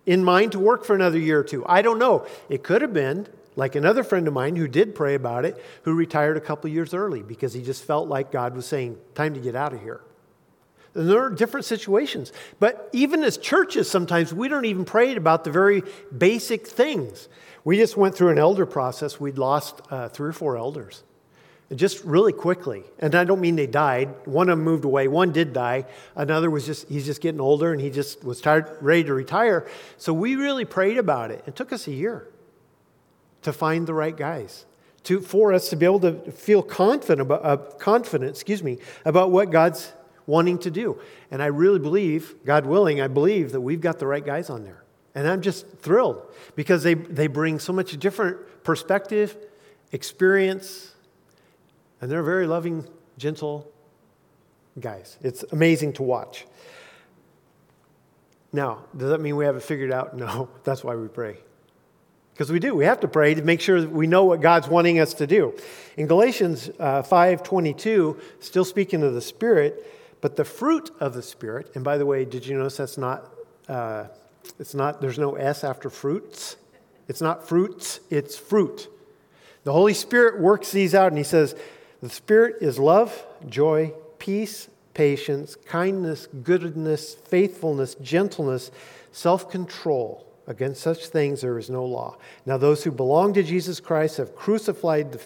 in 0.05 0.23
mind 0.23 0.51
to 0.51 0.59
work 0.59 0.85
for 0.85 0.95
another 0.95 1.17
year 1.17 1.39
or 1.39 1.43
two. 1.43 1.65
I 1.65 1.81
don't 1.81 1.97
know. 1.97 2.27
It 2.49 2.63
could 2.63 2.83
have 2.83 2.93
been 2.93 3.27
like 3.55 3.73
another 3.75 4.03
friend 4.03 4.27
of 4.27 4.33
mine 4.35 4.55
who 4.55 4.67
did 4.67 4.93
pray 4.93 5.15
about 5.15 5.43
it, 5.43 5.61
who 5.81 5.93
retired 5.95 6.37
a 6.37 6.39
couple 6.39 6.69
years 6.69 6.93
early 6.93 7.23
because 7.23 7.51
he 7.51 7.63
just 7.63 7.83
felt 7.83 8.07
like 8.07 8.31
God 8.31 8.55
was 8.55 8.67
saying, 8.67 8.95
Time 9.15 9.33
to 9.33 9.39
get 9.39 9.55
out 9.55 9.73
of 9.73 9.81
here. 9.81 10.01
And 10.93 11.09
there 11.09 11.19
are 11.19 11.31
different 11.31 11.65
situations. 11.65 12.31
But 12.59 12.89
even 12.93 13.23
as 13.23 13.39
churches, 13.39 13.89
sometimes 13.89 14.35
we 14.35 14.47
don't 14.49 14.65
even 14.65 14.85
pray 14.85 15.15
about 15.15 15.43
the 15.43 15.51
very 15.51 15.81
basic 16.15 16.67
things. 16.67 17.27
We 17.63 17.77
just 17.77 17.97
went 17.97 18.13
through 18.13 18.29
an 18.29 18.37
elder 18.37 18.67
process. 18.67 19.19
We'd 19.19 19.39
lost 19.39 19.81
uh, 19.89 20.09
three 20.09 20.29
or 20.29 20.33
four 20.33 20.57
elders 20.57 21.03
just 21.75 22.03
really 22.03 22.33
quickly. 22.33 22.83
And 22.99 23.13
I 23.13 23.23
don't 23.23 23.41
mean 23.41 23.55
they 23.55 23.67
died. 23.67 24.13
One 24.25 24.49
of 24.49 24.57
them 24.57 24.65
moved 24.65 24.85
away. 24.85 25.07
One 25.07 25.31
did 25.31 25.53
die. 25.53 25.85
Another 26.15 26.49
was 26.49 26.65
just, 26.65 26.87
he's 26.87 27.05
just 27.05 27.21
getting 27.21 27.41
older 27.41 27.71
and 27.73 27.81
he 27.81 27.89
just 27.89 28.23
was 28.23 28.39
tired, 28.39 28.77
ready 28.79 29.03
to 29.05 29.13
retire. 29.13 29.67
So 29.97 30.13
we 30.13 30.35
really 30.35 30.65
prayed 30.65 30.97
about 30.97 31.31
it. 31.31 31.43
It 31.45 31.55
took 31.55 31.73
us 31.73 31.87
a 31.87 31.91
year 31.91 32.27
to 33.41 33.51
find 33.51 33.85
the 33.85 33.93
right 33.93 34.15
guys 34.15 34.65
to, 35.07 35.21
for 35.21 35.53
us 35.53 35.69
to 35.69 35.77
be 35.77 35.85
able 35.85 36.01
to 36.01 36.31
feel 36.33 36.61
confident 36.61 37.21
about, 37.21 37.45
uh, 37.45 37.55
confident, 37.77 38.29
excuse 38.29 38.61
me, 38.61 38.77
about 39.05 39.31
what 39.31 39.51
God's 39.51 39.93
wanting 40.25 40.59
to 40.59 40.69
do. 40.69 40.99
And 41.31 41.41
I 41.41 41.45
really 41.45 41.79
believe, 41.79 42.35
God 42.45 42.65
willing, 42.65 42.99
I 42.99 43.07
believe 43.07 43.53
that 43.53 43.61
we've 43.61 43.79
got 43.79 43.99
the 43.99 44.05
right 44.05 44.25
guys 44.25 44.49
on 44.49 44.65
there. 44.65 44.83
And 45.15 45.25
I'm 45.25 45.41
just 45.41 45.65
thrilled 45.79 46.21
because 46.55 46.83
they, 46.83 46.93
they 46.93 47.27
bring 47.27 47.57
so 47.59 47.71
much 47.71 47.97
different 47.97 48.37
perspective, 48.65 49.37
experience, 49.93 50.93
and 52.01 52.11
they're 52.11 52.23
very 52.23 52.47
loving, 52.47 52.87
gentle 53.17 53.71
guys. 54.79 55.17
It's 55.21 55.43
amazing 55.51 55.93
to 55.93 56.03
watch. 56.03 56.45
Now, 58.53 58.85
does 58.95 59.09
that 59.09 59.19
mean 59.19 59.35
we 59.35 59.45
have 59.45 59.55
it 59.55 59.63
figured 59.63 59.91
out? 59.91 60.15
No, 60.17 60.49
that's 60.63 60.83
why 60.83 60.95
we 60.95 61.07
pray. 61.07 61.37
Because 62.33 62.51
we 62.51 62.59
do. 62.59 62.75
We 62.75 62.85
have 62.85 62.99
to 62.99 63.07
pray 63.07 63.33
to 63.33 63.41
make 63.41 63.61
sure 63.61 63.81
that 63.81 63.91
we 63.91 64.05
know 64.05 64.23
what 64.23 64.41
God's 64.41 64.67
wanting 64.67 64.99
us 64.99 65.15
to 65.15 65.27
do. 65.27 65.55
In 65.97 66.05
Galatians 66.05 66.69
uh, 66.79 67.01
5.22, 67.01 68.19
still 68.39 68.65
speaking 68.65 69.01
of 69.01 69.13
the 69.15 69.21
Spirit, 69.21 69.85
but 70.21 70.35
the 70.35 70.45
fruit 70.45 70.91
of 70.99 71.13
the 71.13 71.23
Spirit, 71.23 71.71
and 71.73 71.83
by 71.83 71.97
the 71.97 72.05
way, 72.05 72.25
did 72.25 72.45
you 72.45 72.57
notice 72.57 72.77
that's 72.77 72.97
not, 72.97 73.33
uh, 73.67 74.05
it's 74.59 74.75
not, 74.75 75.01
there's 75.01 75.17
no 75.17 75.33
S 75.35 75.63
after 75.63 75.89
fruits? 75.89 76.57
It's 77.07 77.21
not 77.21 77.47
fruits, 77.47 77.99
it's 78.11 78.37
fruit. 78.37 78.87
The 79.63 79.73
Holy 79.73 79.93
Spirit 79.93 80.39
works 80.39 80.71
these 80.71 80.93
out, 80.93 81.07
and 81.07 81.17
He 81.17 81.23
says, 81.23 81.55
the 82.01 82.09
Spirit 82.09 82.57
is 82.61 82.77
love, 82.77 83.25
joy, 83.47 83.93
peace, 84.19 84.69
patience, 84.93 85.55
kindness, 85.65 86.27
goodness, 86.43 87.15
faithfulness, 87.15 87.95
gentleness, 87.95 88.71
self 89.11 89.49
control. 89.49 90.23
Against 90.47 90.81
such 90.81 91.07
things 91.07 91.41
there 91.41 91.57
is 91.57 91.69
no 91.69 91.83
law. 91.83 92.17
Now, 92.45 92.57
those 92.57 92.83
who 92.83 92.91
belong 92.91 93.33
to 93.33 93.43
Jesus 93.43 93.81
Christ 93.81 94.15
have 94.15 94.33
crucified 94.33 95.11
the 95.11 95.19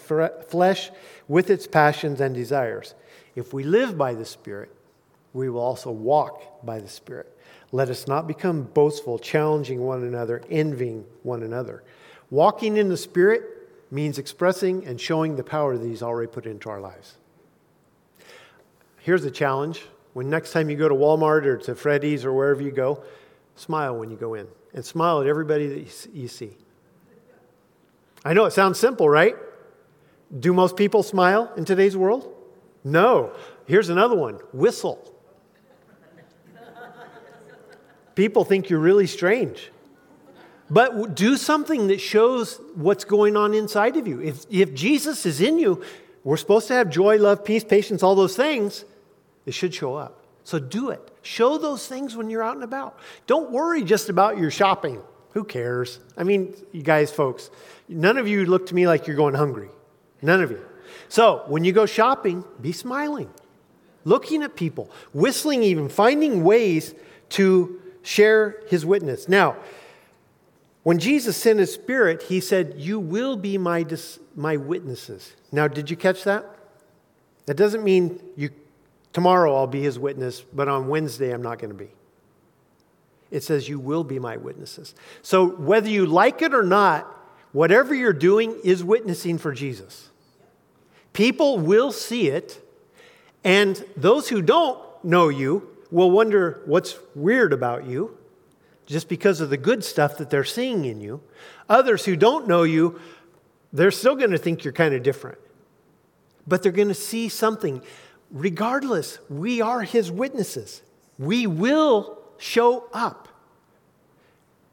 flesh 0.48 0.90
with 1.28 1.48
its 1.48 1.68
passions 1.68 2.20
and 2.20 2.34
desires. 2.34 2.96
If 3.36 3.54
we 3.54 3.62
live 3.62 3.96
by 3.96 4.14
the 4.14 4.24
Spirit, 4.24 4.70
we 5.32 5.48
will 5.48 5.60
also 5.60 5.92
walk 5.92 6.64
by 6.66 6.80
the 6.80 6.88
Spirit. 6.88 7.38
Let 7.70 7.88
us 7.88 8.08
not 8.08 8.26
become 8.26 8.64
boastful, 8.64 9.18
challenging 9.18 9.80
one 9.80 10.02
another, 10.02 10.42
envying 10.50 11.04
one 11.22 11.42
another. 11.42 11.84
Walking 12.30 12.76
in 12.76 12.88
the 12.88 12.96
Spirit 12.96 13.44
means 13.92 14.18
expressing 14.18 14.86
and 14.86 14.98
showing 14.98 15.36
the 15.36 15.44
power 15.44 15.76
that 15.76 15.86
He's 15.86 16.02
already 16.02 16.30
put 16.30 16.46
into 16.46 16.70
our 16.70 16.80
lives. 16.80 17.16
Here's 19.00 19.24
a 19.24 19.30
challenge. 19.30 19.82
When 20.14 20.30
next 20.30 20.52
time 20.52 20.70
you 20.70 20.76
go 20.76 20.88
to 20.88 20.94
Walmart 20.94 21.44
or 21.44 21.58
to 21.58 21.74
Freddy's 21.74 22.24
or 22.24 22.32
wherever 22.32 22.62
you 22.62 22.70
go, 22.70 23.04
smile 23.54 23.96
when 23.96 24.10
you 24.10 24.16
go 24.16 24.34
in 24.34 24.46
and 24.72 24.84
smile 24.84 25.20
at 25.20 25.26
everybody 25.26 25.66
that 25.66 26.08
you 26.14 26.28
see. 26.28 26.56
I 28.24 28.32
know 28.32 28.44
it 28.44 28.52
sounds 28.52 28.78
simple, 28.78 29.08
right? 29.08 29.36
Do 30.38 30.52
most 30.52 30.76
people 30.76 31.02
smile 31.02 31.52
in 31.56 31.64
today's 31.64 31.96
world? 31.96 32.32
No. 32.84 33.32
Here's 33.66 33.88
another 33.88 34.16
one 34.16 34.34
whistle. 34.52 35.12
People 38.14 38.44
think 38.44 38.70
you're 38.70 38.80
really 38.80 39.06
strange. 39.06 39.71
But 40.72 41.14
do 41.14 41.36
something 41.36 41.88
that 41.88 42.00
shows 42.00 42.58
what's 42.74 43.04
going 43.04 43.36
on 43.36 43.52
inside 43.52 43.98
of 43.98 44.08
you. 44.08 44.22
If, 44.22 44.46
if 44.48 44.72
Jesus 44.72 45.26
is 45.26 45.42
in 45.42 45.58
you, 45.58 45.82
we're 46.24 46.38
supposed 46.38 46.66
to 46.68 46.74
have 46.74 46.88
joy, 46.88 47.18
love, 47.18 47.44
peace, 47.44 47.62
patience, 47.62 48.02
all 48.02 48.14
those 48.14 48.34
things. 48.34 48.86
It 49.44 49.52
should 49.52 49.74
show 49.74 49.96
up. 49.96 50.24
So 50.44 50.58
do 50.58 50.88
it. 50.88 51.10
Show 51.20 51.58
those 51.58 51.86
things 51.86 52.16
when 52.16 52.30
you're 52.30 52.42
out 52.42 52.54
and 52.54 52.64
about. 52.64 52.98
Don't 53.26 53.50
worry 53.50 53.84
just 53.84 54.08
about 54.08 54.38
your 54.38 54.50
shopping. 54.50 55.02
Who 55.34 55.44
cares? 55.44 56.00
I 56.16 56.24
mean, 56.24 56.54
you 56.72 56.82
guys, 56.82 57.12
folks, 57.12 57.50
none 57.86 58.16
of 58.16 58.26
you 58.26 58.46
look 58.46 58.64
to 58.68 58.74
me 58.74 58.86
like 58.86 59.06
you're 59.06 59.14
going 59.16 59.34
hungry. 59.34 59.68
None 60.22 60.40
of 60.40 60.50
you. 60.50 60.64
So 61.10 61.42
when 61.48 61.64
you 61.64 61.72
go 61.72 61.84
shopping, 61.84 62.44
be 62.62 62.72
smiling, 62.72 63.28
looking 64.04 64.42
at 64.42 64.56
people, 64.56 64.90
whistling, 65.12 65.64
even 65.64 65.90
finding 65.90 66.44
ways 66.44 66.94
to 67.30 67.78
share 68.00 68.62
his 68.68 68.86
witness. 68.86 69.28
Now, 69.28 69.56
when 70.82 70.98
Jesus 70.98 71.36
sent 71.36 71.58
his 71.58 71.72
spirit, 71.72 72.24
he 72.24 72.40
said, 72.40 72.74
You 72.76 72.98
will 72.98 73.36
be 73.36 73.58
my, 73.58 73.82
dis- 73.82 74.18
my 74.34 74.56
witnesses. 74.56 75.34
Now, 75.52 75.68
did 75.68 75.90
you 75.90 75.96
catch 75.96 76.24
that? 76.24 76.44
That 77.46 77.56
doesn't 77.56 77.84
mean 77.84 78.20
you 78.36 78.50
Tomorrow 79.12 79.54
I'll 79.54 79.66
be 79.66 79.82
his 79.82 79.98
witness, 79.98 80.40
but 80.40 80.68
on 80.68 80.88
Wednesday 80.88 81.32
I'm 81.32 81.42
not 81.42 81.58
going 81.58 81.70
to 81.70 81.76
be. 81.76 81.90
It 83.30 83.42
says, 83.42 83.68
You 83.68 83.78
will 83.78 84.04
be 84.04 84.18
my 84.18 84.36
witnesses. 84.36 84.94
So 85.20 85.46
whether 85.46 85.88
you 85.88 86.06
like 86.06 86.42
it 86.42 86.54
or 86.54 86.62
not, 86.62 87.06
whatever 87.52 87.94
you're 87.94 88.12
doing 88.12 88.58
is 88.64 88.82
witnessing 88.82 89.38
for 89.38 89.52
Jesus. 89.52 90.10
People 91.12 91.58
will 91.58 91.92
see 91.92 92.28
it, 92.28 92.66
and 93.44 93.84
those 93.96 94.28
who 94.28 94.40
don't 94.40 94.78
know 95.04 95.28
you 95.28 95.68
will 95.90 96.10
wonder 96.10 96.62
what's 96.64 96.96
weird 97.14 97.52
about 97.52 97.84
you 97.84 98.16
just 98.86 99.08
because 99.08 99.40
of 99.40 99.50
the 99.50 99.56
good 99.56 99.84
stuff 99.84 100.18
that 100.18 100.30
they're 100.30 100.44
seeing 100.44 100.84
in 100.84 101.00
you. 101.00 101.20
Others 101.68 102.04
who 102.04 102.16
don't 102.16 102.48
know 102.48 102.62
you, 102.62 103.00
they're 103.72 103.90
still 103.90 104.16
going 104.16 104.30
to 104.30 104.38
think 104.38 104.64
you're 104.64 104.72
kind 104.72 104.94
of 104.94 105.02
different. 105.02 105.38
But 106.46 106.62
they're 106.62 106.72
going 106.72 106.88
to 106.88 106.94
see 106.94 107.28
something 107.28 107.82
regardless, 108.32 109.18
we 109.28 109.60
are 109.60 109.82
his 109.82 110.10
witnesses. 110.10 110.82
We 111.18 111.46
will 111.46 112.18
show 112.38 112.88
up. 112.92 113.28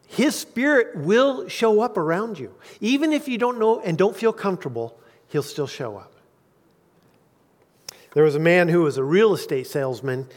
His 0.07 0.35
spirit 0.35 0.95
will 0.95 1.47
show 1.49 1.81
up 1.81 1.97
around 1.97 2.39
you. 2.39 2.55
Even 2.81 3.13
if 3.13 3.27
you 3.27 3.37
don't 3.37 3.59
know 3.59 3.79
and 3.81 3.97
don't 3.97 4.15
feel 4.15 4.33
comfortable, 4.33 4.97
he'll 5.27 5.43
still 5.43 5.67
show 5.67 5.97
up. 5.97 6.13
There 8.13 8.23
was 8.23 8.33
a 8.33 8.39
man 8.39 8.69
who 8.69 8.81
was 8.81 8.97
a 8.97 9.03
real 9.03 9.35
estate 9.35 9.67
salesman, 9.67 10.27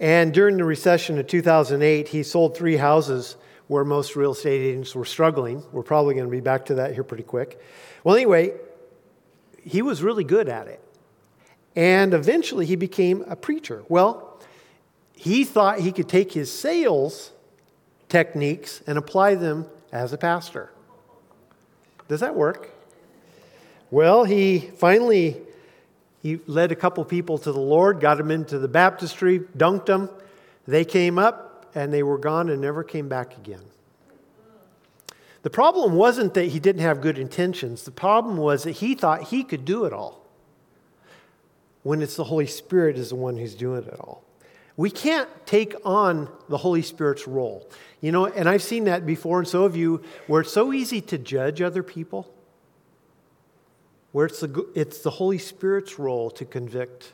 and 0.00 0.34
during 0.34 0.56
the 0.56 0.64
recession 0.64 1.18
of 1.18 1.26
2008, 1.26 2.08
he 2.08 2.22
sold 2.22 2.56
three 2.56 2.76
houses 2.76 3.36
where 3.68 3.84
most 3.84 4.16
real 4.16 4.32
estate 4.32 4.60
agents 4.60 4.94
were 4.94 5.04
struggling. 5.04 5.62
We're 5.72 5.82
probably 5.82 6.14
going 6.14 6.26
to 6.26 6.30
be 6.30 6.40
back 6.40 6.66
to 6.66 6.74
that 6.76 6.94
here 6.94 7.04
pretty 7.04 7.22
quick. 7.22 7.60
Well, 8.02 8.14
anyway, 8.14 8.52
he 9.62 9.82
was 9.82 10.02
really 10.02 10.24
good 10.24 10.48
at 10.48 10.66
it. 10.66 10.80
And 11.76 12.14
eventually 12.14 12.66
he 12.66 12.76
became 12.76 13.24
a 13.26 13.36
preacher. 13.36 13.84
Well, 13.88 14.38
he 15.12 15.44
thought 15.44 15.80
he 15.80 15.92
could 15.92 16.08
take 16.08 16.32
his 16.32 16.52
sales 16.52 17.32
techniques 18.08 18.82
and 18.86 18.98
apply 18.98 19.36
them 19.36 19.66
as 19.90 20.12
a 20.12 20.18
pastor. 20.18 20.70
Does 22.08 22.20
that 22.20 22.34
work? 22.34 22.70
Well, 23.90 24.24
he 24.24 24.58
finally 24.58 25.40
he 26.24 26.40
led 26.46 26.72
a 26.72 26.74
couple 26.74 27.04
people 27.04 27.36
to 27.36 27.52
the 27.52 27.60
Lord, 27.60 28.00
got 28.00 28.16
them 28.16 28.30
into 28.30 28.58
the 28.58 28.66
baptistry, 28.66 29.40
dunked 29.40 29.84
them. 29.84 30.08
They 30.66 30.86
came 30.86 31.18
up 31.18 31.70
and 31.74 31.92
they 31.92 32.02
were 32.02 32.16
gone 32.16 32.48
and 32.48 32.62
never 32.62 32.82
came 32.82 33.10
back 33.10 33.36
again. 33.36 33.60
The 35.42 35.50
problem 35.50 35.92
wasn't 35.92 36.32
that 36.32 36.46
he 36.46 36.58
didn't 36.58 36.80
have 36.80 37.02
good 37.02 37.18
intentions. 37.18 37.82
The 37.82 37.90
problem 37.90 38.38
was 38.38 38.62
that 38.62 38.70
he 38.70 38.94
thought 38.94 39.24
he 39.24 39.44
could 39.44 39.66
do 39.66 39.84
it 39.84 39.92
all 39.92 40.24
when 41.82 42.00
it's 42.00 42.16
the 42.16 42.24
Holy 42.24 42.46
Spirit 42.46 42.96
is 42.96 43.10
the 43.10 43.16
one 43.16 43.36
who's 43.36 43.54
doing 43.54 43.84
it 43.84 44.00
all. 44.00 44.24
We 44.78 44.90
can't 44.90 45.28
take 45.44 45.74
on 45.84 46.30
the 46.48 46.56
Holy 46.56 46.80
Spirit's 46.80 47.28
role. 47.28 47.68
You 48.00 48.12
know, 48.12 48.24
and 48.24 48.48
I've 48.48 48.62
seen 48.62 48.84
that 48.84 49.04
before, 49.04 49.40
and 49.40 49.46
so 49.46 49.64
have 49.64 49.76
you, 49.76 50.02
where 50.26 50.40
it's 50.40 50.52
so 50.52 50.72
easy 50.72 51.02
to 51.02 51.18
judge 51.18 51.60
other 51.60 51.82
people, 51.82 52.33
where 54.14 54.26
it's 54.26 54.38
the, 54.38 54.68
it's 54.76 55.00
the 55.00 55.10
Holy 55.10 55.38
Spirit's 55.38 55.98
role 55.98 56.30
to 56.30 56.44
convict 56.44 57.12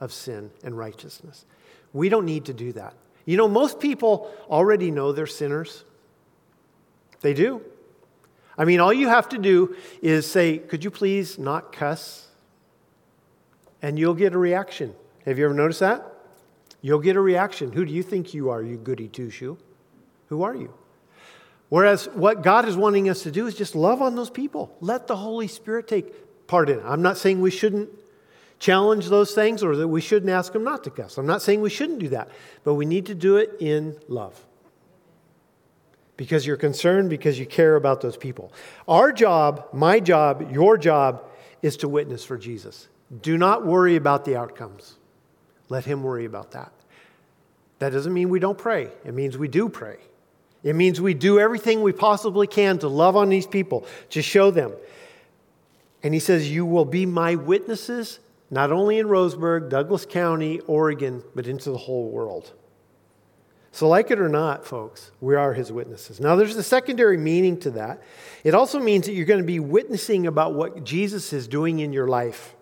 of 0.00 0.12
sin 0.12 0.50
and 0.62 0.76
righteousness. 0.76 1.46
We 1.94 2.10
don't 2.10 2.26
need 2.26 2.44
to 2.44 2.52
do 2.52 2.74
that. 2.74 2.92
You 3.24 3.38
know, 3.38 3.48
most 3.48 3.80
people 3.80 4.30
already 4.50 4.90
know 4.90 5.12
they're 5.12 5.26
sinners. 5.26 5.82
They 7.22 7.32
do. 7.32 7.62
I 8.58 8.66
mean, 8.66 8.80
all 8.80 8.92
you 8.92 9.08
have 9.08 9.30
to 9.30 9.38
do 9.38 9.76
is 10.02 10.30
say, 10.30 10.58
Could 10.58 10.84
you 10.84 10.90
please 10.90 11.38
not 11.38 11.72
cuss? 11.72 12.28
and 13.82 13.98
you'll 13.98 14.14
get 14.14 14.32
a 14.32 14.38
reaction. 14.38 14.94
Have 15.24 15.38
you 15.38 15.44
ever 15.46 15.54
noticed 15.54 15.80
that? 15.80 16.06
You'll 16.82 17.00
get 17.00 17.16
a 17.16 17.20
reaction. 17.20 17.72
Who 17.72 17.84
do 17.84 17.92
you 17.92 18.02
think 18.02 18.32
you 18.32 18.50
are, 18.50 18.62
you 18.62 18.76
goody 18.76 19.08
two 19.08 19.30
shoe? 19.30 19.58
Who 20.28 20.42
are 20.42 20.54
you? 20.54 20.72
Whereas 21.68 22.06
what 22.10 22.42
God 22.42 22.68
is 22.68 22.76
wanting 22.76 23.08
us 23.08 23.22
to 23.22 23.30
do 23.30 23.46
is 23.46 23.54
just 23.54 23.74
love 23.74 24.02
on 24.02 24.14
those 24.14 24.30
people. 24.30 24.76
Let 24.80 25.06
the 25.06 25.16
Holy 25.16 25.48
Spirit 25.48 25.88
take 25.88 26.14
part 26.52 26.68
in 26.68 26.80
it. 26.80 26.84
I'm 26.84 27.00
not 27.00 27.16
saying 27.16 27.40
we 27.40 27.50
shouldn't 27.50 27.88
challenge 28.58 29.08
those 29.08 29.34
things 29.34 29.62
or 29.62 29.74
that 29.74 29.88
we 29.88 30.02
shouldn't 30.02 30.30
ask 30.30 30.52
them 30.52 30.62
not 30.62 30.84
to 30.84 30.90
cuss. 30.90 31.16
I'm 31.16 31.24
not 31.24 31.40
saying 31.40 31.62
we 31.62 31.70
shouldn't 31.70 31.98
do 31.98 32.10
that, 32.10 32.28
but 32.62 32.74
we 32.74 32.84
need 32.84 33.06
to 33.06 33.14
do 33.14 33.38
it 33.38 33.56
in 33.58 33.96
love. 34.06 34.38
Because 36.18 36.46
you're 36.46 36.58
concerned, 36.58 37.08
because 37.08 37.38
you 37.38 37.46
care 37.46 37.76
about 37.76 38.02
those 38.02 38.18
people. 38.18 38.52
Our 38.86 39.12
job, 39.12 39.66
my 39.72 39.98
job, 39.98 40.52
your 40.52 40.76
job, 40.76 41.24
is 41.62 41.78
to 41.78 41.88
witness 41.88 42.22
for 42.22 42.36
Jesus. 42.36 42.86
Do 43.22 43.38
not 43.38 43.64
worry 43.64 43.96
about 43.96 44.26
the 44.26 44.36
outcomes. 44.36 44.96
Let 45.70 45.86
Him 45.86 46.02
worry 46.02 46.26
about 46.26 46.50
that. 46.50 46.70
That 47.78 47.92
doesn't 47.92 48.12
mean 48.12 48.28
we 48.28 48.40
don't 48.40 48.58
pray, 48.58 48.90
it 49.06 49.14
means 49.14 49.38
we 49.38 49.48
do 49.48 49.70
pray. 49.70 49.96
It 50.62 50.76
means 50.76 51.00
we 51.00 51.14
do 51.14 51.40
everything 51.40 51.80
we 51.80 51.92
possibly 51.92 52.46
can 52.46 52.78
to 52.80 52.88
love 52.88 53.16
on 53.16 53.30
these 53.30 53.46
people, 53.46 53.86
to 54.10 54.20
show 54.20 54.50
them. 54.50 54.72
And 56.02 56.14
he 56.14 56.20
says, 56.20 56.50
You 56.50 56.66
will 56.66 56.84
be 56.84 57.06
my 57.06 57.34
witnesses, 57.34 58.18
not 58.50 58.72
only 58.72 58.98
in 58.98 59.06
Roseburg, 59.06 59.68
Douglas 59.68 60.04
County, 60.04 60.60
Oregon, 60.60 61.22
but 61.34 61.46
into 61.46 61.70
the 61.70 61.78
whole 61.78 62.10
world. 62.10 62.52
So, 63.74 63.88
like 63.88 64.10
it 64.10 64.20
or 64.20 64.28
not, 64.28 64.66
folks, 64.66 65.12
we 65.20 65.34
are 65.34 65.54
his 65.54 65.72
witnesses. 65.72 66.20
Now, 66.20 66.36
there's 66.36 66.56
a 66.56 66.62
secondary 66.62 67.16
meaning 67.16 67.58
to 67.60 67.70
that. 67.70 68.02
It 68.44 68.54
also 68.54 68.78
means 68.78 69.06
that 69.06 69.14
you're 69.14 69.24
going 69.24 69.40
to 69.40 69.46
be 69.46 69.60
witnessing 69.60 70.26
about 70.26 70.52
what 70.52 70.84
Jesus 70.84 71.32
is 71.32 71.48
doing 71.48 71.78
in 71.78 71.90
your 71.90 72.06
life, 72.06 72.54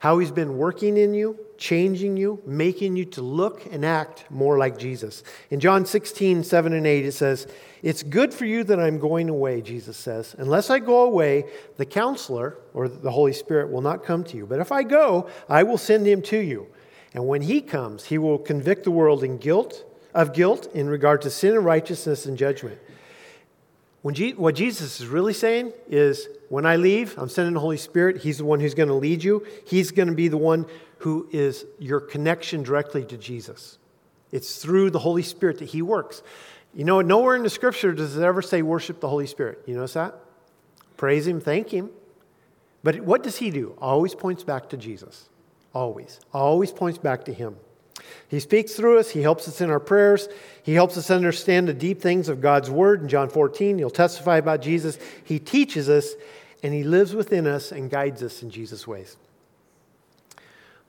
how 0.00 0.18
he's 0.18 0.32
been 0.32 0.56
working 0.56 0.96
in 0.96 1.14
you, 1.14 1.38
changing 1.58 2.16
you, 2.16 2.42
making 2.46 2.96
you 2.96 3.04
to 3.04 3.22
look 3.22 3.66
and 3.70 3.84
act 3.84 4.24
more 4.30 4.58
like 4.58 4.78
Jesus. 4.78 5.22
In 5.50 5.60
John 5.60 5.86
16, 5.86 6.44
7 6.44 6.72
and 6.72 6.86
8, 6.86 7.06
it 7.06 7.12
says, 7.12 7.46
It's 7.82 8.02
good 8.02 8.32
for 8.32 8.44
you 8.44 8.64
that 8.64 8.80
I'm 8.80 8.98
going 8.98 9.28
away, 9.28 9.60
Jesus 9.62 9.96
says. 9.96 10.34
Unless 10.38 10.70
I 10.70 10.78
go 10.78 11.02
away, 11.02 11.44
the 11.76 11.86
counselor, 11.86 12.58
or 12.74 12.88
the 12.88 13.10
Holy 13.10 13.32
Spirit, 13.32 13.70
will 13.70 13.82
not 13.82 14.04
come 14.04 14.24
to 14.24 14.36
you. 14.36 14.46
But 14.46 14.60
if 14.60 14.72
I 14.72 14.82
go, 14.82 15.28
I 15.48 15.62
will 15.62 15.78
send 15.78 16.06
him 16.06 16.22
to 16.22 16.38
you. 16.38 16.66
And 17.14 17.26
when 17.26 17.42
he 17.42 17.60
comes, 17.60 18.04
he 18.04 18.18
will 18.18 18.38
convict 18.38 18.84
the 18.84 18.90
world 18.90 19.24
in 19.24 19.38
guilt, 19.38 19.84
of 20.14 20.32
guilt 20.32 20.68
in 20.74 20.88
regard 20.88 21.22
to 21.22 21.30
sin 21.30 21.54
and 21.54 21.64
righteousness 21.64 22.26
and 22.26 22.36
judgment. 22.36 22.78
Je- 24.14 24.34
what 24.34 24.54
Jesus 24.54 25.00
is 25.00 25.06
really 25.06 25.32
saying 25.32 25.72
is, 25.88 26.28
when 26.48 26.66
I 26.66 26.76
leave, 26.76 27.16
I'm 27.18 27.28
sending 27.28 27.54
the 27.54 27.60
Holy 27.60 27.76
Spirit. 27.76 28.18
He's 28.18 28.38
the 28.38 28.44
one 28.44 28.60
who's 28.60 28.74
going 28.74 28.88
to 28.88 28.94
lead 28.94 29.24
you. 29.24 29.46
He's 29.66 29.90
going 29.90 30.08
to 30.08 30.14
be 30.14 30.28
the 30.28 30.36
one 30.36 30.66
who 30.98 31.28
is 31.32 31.64
your 31.78 32.00
connection 32.00 32.62
directly 32.62 33.04
to 33.04 33.16
Jesus. 33.16 33.78
It's 34.32 34.62
through 34.62 34.90
the 34.90 34.98
Holy 34.98 35.22
Spirit 35.22 35.58
that 35.58 35.66
He 35.70 35.82
works. 35.82 36.22
You 36.74 36.84
know, 36.84 37.00
nowhere 37.00 37.36
in 37.36 37.42
the 37.42 37.50
scripture 37.50 37.92
does 37.92 38.16
it 38.16 38.22
ever 38.22 38.42
say 38.42 38.62
worship 38.62 39.00
the 39.00 39.08
Holy 39.08 39.26
Spirit. 39.26 39.62
You 39.66 39.74
notice 39.74 39.94
that? 39.94 40.14
Praise 40.96 41.26
Him, 41.26 41.40
thank 41.40 41.70
Him. 41.70 41.90
But 42.82 43.00
what 43.00 43.22
does 43.22 43.36
He 43.36 43.50
do? 43.50 43.74
Always 43.78 44.14
points 44.14 44.44
back 44.44 44.68
to 44.70 44.76
Jesus. 44.76 45.28
Always. 45.72 46.20
Always 46.32 46.72
points 46.72 46.98
back 46.98 47.24
to 47.24 47.32
Him. 47.32 47.56
He 48.28 48.40
speaks 48.40 48.72
through 48.72 48.98
us. 48.98 49.10
He 49.10 49.22
helps 49.22 49.48
us 49.48 49.60
in 49.60 49.70
our 49.70 49.80
prayers. 49.80 50.28
He 50.62 50.74
helps 50.74 50.96
us 50.96 51.10
understand 51.10 51.68
the 51.68 51.74
deep 51.74 52.00
things 52.00 52.28
of 52.28 52.40
God's 52.40 52.70
Word. 52.70 53.02
In 53.02 53.08
John 53.08 53.28
14, 53.28 53.78
he'll 53.78 53.90
testify 53.90 54.38
about 54.38 54.62
Jesus. 54.62 54.98
He 55.24 55.38
teaches 55.38 55.88
us, 55.88 56.14
and 56.62 56.74
He 56.74 56.82
lives 56.82 57.14
within 57.14 57.46
us 57.46 57.72
and 57.72 57.90
guides 57.90 58.22
us 58.22 58.42
in 58.42 58.50
Jesus' 58.50 58.86
ways. 58.86 59.16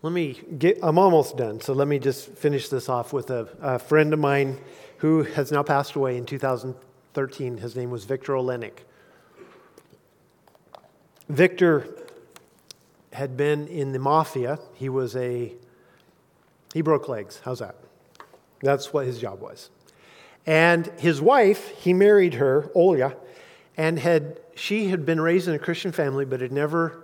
Let 0.01 0.13
me 0.13 0.39
get, 0.57 0.79
I'm 0.83 0.99
almost 0.99 1.37
done, 1.37 1.59
so 1.59 1.73
let 1.73 1.87
me 1.87 1.97
just 1.97 2.29
finish 2.29 2.69
this 2.69 2.87
off 2.87 3.13
with 3.13 3.31
a, 3.31 3.47
a 3.61 3.79
friend 3.79 4.13
of 4.13 4.19
mine 4.19 4.57
who 4.97 5.23
has 5.23 5.51
now 5.51 5.63
passed 5.63 5.95
away 5.95 6.17
in 6.17 6.25
2013. 6.25 7.57
His 7.57 7.75
name 7.75 7.89
was 7.89 8.05
Victor 8.05 8.33
Olenek. 8.33 8.79
Victor 11.29 11.87
had 13.11 13.35
been 13.35 13.67
in 13.67 13.91
the 13.91 13.99
mafia. 13.99 14.59
He 14.75 14.89
was 14.89 15.15
a, 15.15 15.53
he 16.77 16.83
broke 16.83 17.09
legs. 17.09 17.41
How's 17.43 17.57
that? 17.57 17.75
That's 18.61 18.93
what 18.93 19.07
his 19.07 19.17
job 19.17 19.41
was. 19.41 19.71
And 20.45 20.85
his 20.99 21.19
wife, 21.19 21.69
he 21.69 21.91
married 21.91 22.35
her, 22.35 22.69
Olya, 22.75 23.15
and 23.77 23.97
had, 23.97 24.39
she 24.53 24.89
had 24.89 25.03
been 25.03 25.19
raised 25.19 25.47
in 25.47 25.55
a 25.55 25.59
Christian 25.59 25.91
family, 25.91 26.23
but 26.23 26.39
had 26.39 26.51
never 26.51 27.03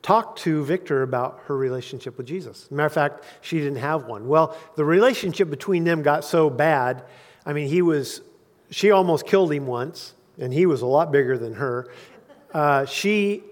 talked 0.00 0.38
to 0.42 0.64
Victor 0.64 1.02
about 1.02 1.40
her 1.46 1.56
relationship 1.56 2.18
with 2.18 2.26
Jesus. 2.28 2.70
Matter 2.70 2.86
of 2.86 2.92
fact, 2.92 3.24
she 3.40 3.58
didn't 3.58 3.78
have 3.78 4.04
one. 4.04 4.28
Well, 4.28 4.56
the 4.76 4.84
relationship 4.84 5.50
between 5.50 5.82
them 5.82 6.02
got 6.02 6.24
so 6.24 6.48
bad. 6.48 7.02
I 7.44 7.52
mean, 7.52 7.66
he 7.66 7.82
was, 7.82 8.20
she 8.70 8.92
almost 8.92 9.26
killed 9.26 9.52
him 9.52 9.66
once, 9.66 10.14
and 10.38 10.54
he 10.54 10.66
was 10.66 10.82
a 10.82 10.86
lot 10.86 11.10
bigger 11.10 11.36
than 11.36 11.54
her. 11.54 11.88
Uh, 12.54 12.84
she 12.84 13.42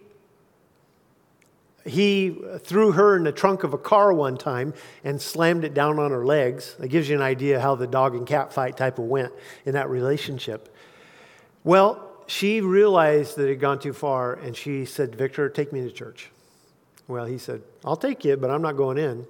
he 1.88 2.38
threw 2.60 2.92
her 2.92 3.16
in 3.16 3.24
the 3.24 3.32
trunk 3.32 3.64
of 3.64 3.74
a 3.74 3.78
car 3.78 4.12
one 4.12 4.36
time 4.36 4.74
and 5.04 5.20
slammed 5.20 5.64
it 5.64 5.74
down 5.74 5.98
on 5.98 6.10
her 6.10 6.24
legs. 6.24 6.74
That 6.78 6.88
gives 6.88 7.08
you 7.08 7.16
an 7.16 7.22
idea 7.22 7.60
how 7.60 7.74
the 7.74 7.86
dog 7.86 8.14
and 8.14 8.26
cat 8.26 8.52
fight 8.52 8.76
type 8.76 8.98
of 8.98 9.04
went 9.04 9.32
in 9.64 9.74
that 9.74 9.88
relationship. 9.88 10.74
Well, 11.64 12.04
she 12.26 12.60
realized 12.60 13.36
that 13.36 13.46
it 13.46 13.50
had 13.50 13.60
gone 13.60 13.78
too 13.78 13.92
far 13.92 14.34
and 14.34 14.56
she 14.56 14.84
said, 14.84 15.14
Victor, 15.14 15.48
take 15.48 15.72
me 15.72 15.80
to 15.80 15.90
church. 15.90 16.30
Well, 17.08 17.24
he 17.24 17.38
said, 17.38 17.62
I'll 17.84 17.96
take 17.96 18.24
you, 18.24 18.36
but 18.36 18.50
I'm 18.50 18.62
not 18.62 18.76
going 18.76 18.98
in. 18.98 19.26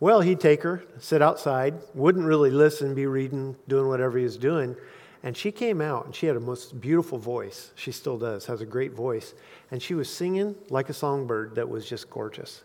Well, 0.00 0.20
he'd 0.20 0.40
take 0.40 0.62
her, 0.62 0.82
sit 0.98 1.20
outside, 1.20 1.74
wouldn't 1.92 2.24
really 2.24 2.50
listen, 2.50 2.94
be 2.94 3.06
reading, 3.06 3.56
doing 3.66 3.88
whatever 3.88 4.16
he 4.16 4.24
was 4.24 4.36
doing. 4.36 4.76
And 5.22 5.36
she 5.36 5.50
came 5.50 5.80
out 5.80 6.06
and 6.06 6.14
she 6.14 6.26
had 6.26 6.36
a 6.36 6.40
most 6.40 6.80
beautiful 6.80 7.18
voice. 7.18 7.72
She 7.74 7.90
still 7.90 8.18
does, 8.18 8.46
has 8.46 8.60
a 8.60 8.66
great 8.66 8.92
voice 8.92 9.34
and 9.70 9.82
she 9.82 9.94
was 9.94 10.08
singing 10.08 10.54
like 10.70 10.88
a 10.88 10.94
songbird 10.94 11.56
that 11.56 11.68
was 11.68 11.88
just 11.88 12.08
gorgeous. 12.08 12.62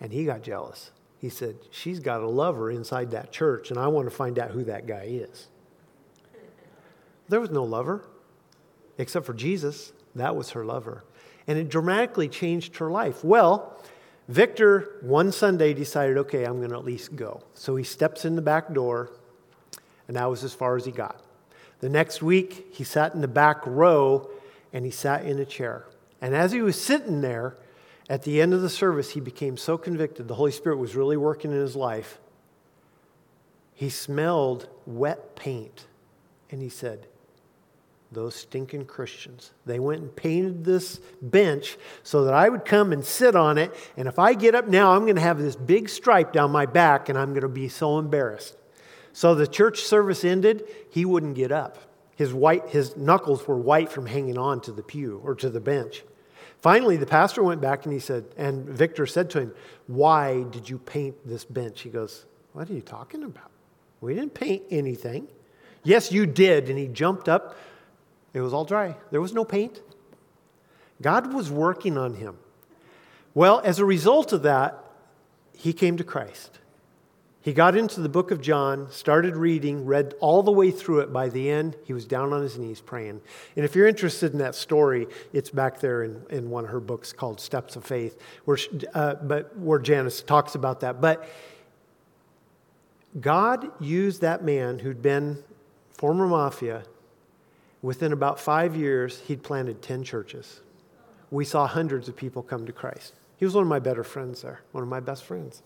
And 0.00 0.12
he 0.12 0.24
got 0.24 0.42
jealous. 0.42 0.90
He 1.18 1.28
said, 1.28 1.56
She's 1.70 2.00
got 2.00 2.22
a 2.22 2.28
lover 2.28 2.70
inside 2.70 3.10
that 3.10 3.30
church, 3.30 3.70
and 3.70 3.78
I 3.78 3.88
want 3.88 4.08
to 4.08 4.14
find 4.14 4.38
out 4.38 4.50
who 4.50 4.64
that 4.64 4.86
guy 4.86 5.04
is. 5.10 5.48
There 7.28 7.40
was 7.40 7.50
no 7.50 7.62
lover 7.62 8.08
except 8.98 9.26
for 9.26 9.34
Jesus. 9.34 9.92
That 10.14 10.34
was 10.34 10.50
her 10.50 10.64
lover. 10.64 11.04
And 11.46 11.58
it 11.58 11.68
dramatically 11.68 12.28
changed 12.28 12.76
her 12.76 12.90
life. 12.90 13.22
Well, 13.22 13.78
Victor 14.28 14.98
one 15.02 15.32
Sunday 15.32 15.74
decided, 15.74 16.16
okay, 16.18 16.44
I'm 16.44 16.58
going 16.58 16.70
to 16.70 16.76
at 16.76 16.84
least 16.84 17.16
go. 17.16 17.42
So 17.54 17.76
he 17.76 17.84
steps 17.84 18.24
in 18.24 18.36
the 18.36 18.42
back 18.42 18.72
door, 18.72 19.10
and 20.08 20.16
that 20.16 20.24
was 20.26 20.42
as 20.44 20.54
far 20.54 20.76
as 20.76 20.84
he 20.84 20.92
got. 20.92 21.22
The 21.80 21.88
next 21.88 22.22
week, 22.22 22.68
he 22.72 22.84
sat 22.84 23.14
in 23.14 23.20
the 23.20 23.28
back 23.28 23.66
row 23.66 24.30
and 24.72 24.84
he 24.84 24.90
sat 24.90 25.24
in 25.24 25.38
a 25.38 25.44
chair. 25.44 25.86
And 26.20 26.34
as 26.34 26.52
he 26.52 26.60
was 26.60 26.80
sitting 26.80 27.22
there, 27.22 27.56
at 28.08 28.22
the 28.24 28.40
end 28.40 28.52
of 28.52 28.60
the 28.60 28.68
service, 28.68 29.10
he 29.10 29.20
became 29.20 29.56
so 29.56 29.78
convicted. 29.78 30.28
The 30.28 30.34
Holy 30.34 30.52
Spirit 30.52 30.76
was 30.76 30.96
really 30.96 31.16
working 31.16 31.52
in 31.52 31.58
his 31.58 31.76
life. 31.76 32.18
He 33.72 33.88
smelled 33.88 34.68
wet 34.84 35.36
paint. 35.36 35.86
And 36.50 36.60
he 36.60 36.68
said, 36.68 37.06
Those 38.10 38.34
stinking 38.34 38.86
Christians. 38.86 39.52
They 39.64 39.78
went 39.78 40.02
and 40.02 40.14
painted 40.14 40.64
this 40.64 41.00
bench 41.22 41.78
so 42.02 42.24
that 42.24 42.34
I 42.34 42.48
would 42.48 42.64
come 42.64 42.92
and 42.92 43.04
sit 43.04 43.36
on 43.36 43.56
it. 43.56 43.72
And 43.96 44.08
if 44.08 44.18
I 44.18 44.34
get 44.34 44.56
up 44.56 44.66
now, 44.66 44.92
I'm 44.92 45.02
going 45.02 45.14
to 45.14 45.22
have 45.22 45.38
this 45.38 45.56
big 45.56 45.88
stripe 45.88 46.32
down 46.32 46.50
my 46.50 46.66
back 46.66 47.08
and 47.08 47.16
I'm 47.16 47.30
going 47.30 47.42
to 47.42 47.48
be 47.48 47.68
so 47.68 47.98
embarrassed. 47.98 48.56
So 49.12 49.34
the 49.34 49.46
church 49.46 49.82
service 49.82 50.24
ended. 50.24 50.64
He 50.90 51.04
wouldn't 51.04 51.34
get 51.34 51.52
up. 51.52 51.78
His, 52.16 52.34
white, 52.34 52.68
his 52.68 52.96
knuckles 52.96 53.46
were 53.48 53.58
white 53.58 53.90
from 53.90 54.06
hanging 54.06 54.36
on 54.36 54.60
to 54.62 54.72
the 54.72 54.82
pew 54.82 55.20
or 55.24 55.34
to 55.36 55.48
the 55.48 55.60
bench. 55.60 56.04
Finally, 56.60 56.98
the 56.98 57.06
pastor 57.06 57.42
went 57.42 57.60
back 57.60 57.84
and 57.84 57.92
he 57.92 57.98
said, 57.98 58.26
and 58.36 58.66
Victor 58.66 59.06
said 59.06 59.30
to 59.30 59.40
him, 59.40 59.54
Why 59.86 60.42
did 60.42 60.68
you 60.68 60.78
paint 60.78 61.16
this 61.26 61.44
bench? 61.44 61.80
He 61.80 61.88
goes, 61.88 62.26
What 62.52 62.68
are 62.68 62.74
you 62.74 62.82
talking 62.82 63.24
about? 63.24 63.50
We 64.02 64.14
didn't 64.14 64.34
paint 64.34 64.64
anything. 64.70 65.28
Yes, 65.82 66.12
you 66.12 66.26
did. 66.26 66.68
And 66.68 66.78
he 66.78 66.86
jumped 66.86 67.28
up. 67.28 67.56
It 68.34 68.40
was 68.42 68.52
all 68.52 68.64
dry, 68.64 68.96
there 69.10 69.20
was 69.20 69.32
no 69.32 69.44
paint. 69.44 69.80
God 71.02 71.32
was 71.32 71.50
working 71.50 71.96
on 71.96 72.14
him. 72.14 72.36
Well, 73.32 73.60
as 73.64 73.78
a 73.78 73.84
result 73.84 74.32
of 74.32 74.42
that, 74.42 74.84
he 75.54 75.72
came 75.72 75.96
to 75.96 76.04
Christ. 76.04 76.59
He 77.42 77.54
got 77.54 77.74
into 77.74 78.02
the 78.02 78.08
book 78.10 78.30
of 78.30 78.42
John, 78.42 78.90
started 78.90 79.34
reading, 79.34 79.86
read 79.86 80.14
all 80.20 80.42
the 80.42 80.52
way 80.52 80.70
through 80.70 81.00
it. 81.00 81.10
By 81.10 81.30
the 81.30 81.48
end, 81.48 81.74
he 81.84 81.94
was 81.94 82.04
down 82.04 82.34
on 82.34 82.42
his 82.42 82.58
knees 82.58 82.82
praying. 82.82 83.22
And 83.56 83.64
if 83.64 83.74
you're 83.74 83.88
interested 83.88 84.32
in 84.32 84.38
that 84.40 84.54
story, 84.54 85.06
it's 85.32 85.48
back 85.48 85.80
there 85.80 86.02
in, 86.02 86.22
in 86.28 86.50
one 86.50 86.64
of 86.64 86.70
her 86.70 86.80
books 86.80 87.14
called 87.14 87.40
Steps 87.40 87.76
of 87.76 87.84
Faith, 87.84 88.20
where, 88.44 88.58
uh, 88.92 89.14
but 89.14 89.56
where 89.56 89.78
Janice 89.78 90.20
talks 90.20 90.54
about 90.54 90.80
that. 90.80 91.00
But 91.00 91.26
God 93.18 93.70
used 93.80 94.20
that 94.20 94.44
man 94.44 94.78
who'd 94.78 95.00
been 95.00 95.42
former 95.94 96.26
mafia. 96.26 96.84
Within 97.80 98.12
about 98.12 98.38
five 98.38 98.76
years, 98.76 99.20
he'd 99.20 99.42
planted 99.42 99.80
10 99.80 100.04
churches. 100.04 100.60
We 101.30 101.46
saw 101.46 101.66
hundreds 101.66 102.06
of 102.06 102.16
people 102.16 102.42
come 102.42 102.66
to 102.66 102.72
Christ. 102.72 103.14
He 103.38 103.46
was 103.46 103.54
one 103.54 103.62
of 103.62 103.68
my 103.68 103.78
better 103.78 104.04
friends 104.04 104.42
there, 104.42 104.60
one 104.72 104.82
of 104.82 104.90
my 104.90 105.00
best 105.00 105.24
friends. 105.24 105.62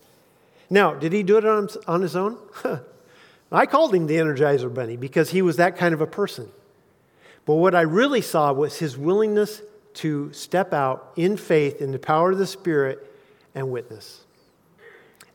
Now, 0.69 0.93
did 0.93 1.13
he 1.13 1.23
do 1.23 1.37
it 1.37 1.45
on, 1.45 1.69
on 1.87 2.01
his 2.01 2.15
own? 2.15 2.37
I 3.51 3.65
called 3.65 3.93
him 3.93 4.07
the 4.07 4.15
Energizer 4.15 4.73
Bunny 4.73 4.97
because 4.97 5.29
he 5.29 5.41
was 5.41 5.57
that 5.57 5.77
kind 5.77 5.93
of 5.93 6.01
a 6.01 6.07
person. 6.07 6.51
But 7.45 7.55
what 7.55 7.75
I 7.75 7.81
really 7.81 8.21
saw 8.21 8.51
was 8.51 8.79
his 8.79 8.97
willingness 8.97 9.61
to 9.95 10.33
step 10.33 10.73
out 10.73 11.13
in 11.15 11.37
faith 11.37 11.81
in 11.81 11.91
the 11.91 11.99
power 11.99 12.31
of 12.31 12.37
the 12.37 12.47
Spirit 12.47 13.11
and 13.53 13.71
witness. 13.71 14.25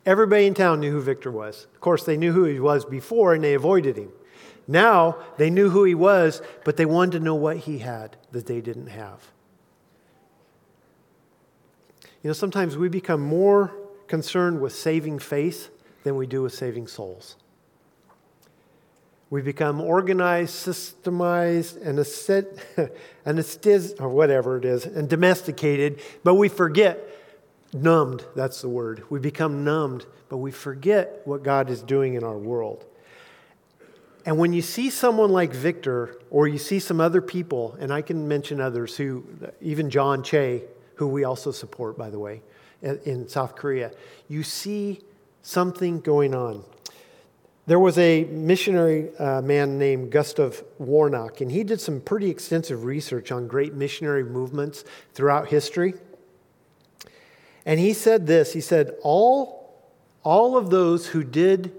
Everybody 0.05 0.47
in 0.47 0.55
town 0.55 0.81
knew 0.81 0.93
who 0.93 1.01
Victor 1.01 1.31
was. 1.31 1.67
Of 1.75 1.81
course, 1.81 2.05
they 2.05 2.17
knew 2.17 2.33
who 2.33 2.45
he 2.45 2.61
was 2.61 2.85
before 2.85 3.35
and 3.35 3.45
they 3.45 3.55
avoided 3.55 3.97
him. 3.97 4.11
Now 4.67 5.17
they 5.37 5.51
knew 5.51 5.71
who 5.71 5.85
he 5.85 5.95
was, 5.95 6.43
but 6.65 6.77
they 6.77 6.87
wanted 6.87 7.19
to 7.19 7.25
know 7.25 7.35
what 7.35 7.59
he 7.59 7.79
had 7.79 8.17
that 8.33 8.47
they 8.47 8.61
didn't 8.61 8.89
have. 8.89 9.31
You 12.23 12.29
know, 12.29 12.35
sometimes 12.35 12.77
we 12.77 12.89
become 12.89 13.21
more 13.21 13.73
concerned 14.11 14.61
with 14.61 14.75
saving 14.75 15.21
faith 15.21 15.71
than 16.03 16.17
we 16.17 16.27
do 16.27 16.43
with 16.43 16.53
saving 16.53 16.89
souls. 16.89 17.37
We 19.31 19.41
become 19.41 19.81
organized, 19.81 20.53
systemized, 20.55 21.81
and 21.87 21.97
anesthetized, 23.27 24.01
or 24.01 24.09
whatever 24.09 24.59
it 24.59 24.65
is, 24.65 24.85
and 24.85 25.09
domesticated, 25.09 26.01
but 26.25 26.35
we 26.35 26.49
forget, 26.49 26.99
numbed, 27.73 28.25
that's 28.35 28.61
the 28.61 28.69
word. 28.69 29.05
We 29.09 29.21
become 29.21 29.63
numbed, 29.63 30.07
but 30.29 30.39
we 30.39 30.51
forget 30.51 31.23
what 31.25 31.45
God 31.45 31.71
is 31.71 31.81
doing 31.81 32.15
in 32.15 32.25
our 32.25 32.37
world. 32.37 32.85
And 34.27 34.39
when 34.39 34.53
you 34.53 34.61
see 34.61 34.91
someone 34.91 35.31
like 35.31 35.53
Victor, 35.53 36.19
or 36.31 36.49
you 36.49 36.59
see 36.59 36.81
some 36.81 37.01
other 37.01 37.23
people, 37.23 37.77
and 37.79 37.93
I 37.93 38.03
can 38.03 38.27
mention 38.27 38.61
others 38.61 38.97
who, 38.97 39.25
even 39.61 39.89
John 39.89 40.25
Che, 40.25 40.65
who 40.97 41.07
we 41.07 41.23
also 41.23 41.53
support, 41.53 41.97
by 41.97 42.11
the 42.11 42.19
way, 42.19 42.43
in 42.83 43.29
South 43.29 43.57
Korea, 43.57 43.93
you 44.29 44.43
see 44.43 45.01
something 45.43 46.01
going 46.01 46.35
on. 46.35 46.65
There 47.67 47.79
was 47.79 47.99
a 47.99 48.25
missionary 48.25 49.15
uh, 49.17 49.43
man 49.43 49.79
named 49.79 50.11
Gustav 50.11 50.65
Warneck, 50.81 51.41
and 51.41 51.53
he 51.53 51.63
did 51.63 51.81
some 51.81 52.01
pretty 52.01 52.29
extensive 52.31 52.85
research 52.85 53.31
on 53.31 53.47
great 53.47 53.75
missionary 53.75 54.25
movements 54.25 54.85
throughout 55.15 55.49
history. 55.49 55.95
And 57.65 57.79
he 57.79 57.93
said 57.93 58.27
this 58.27 58.53
he 58.53 58.61
said, 58.61 58.97
All, 59.03 59.79
all 60.23 60.57
of 60.57 60.71
those 60.71 61.07
who 61.09 61.23
did 61.23 61.73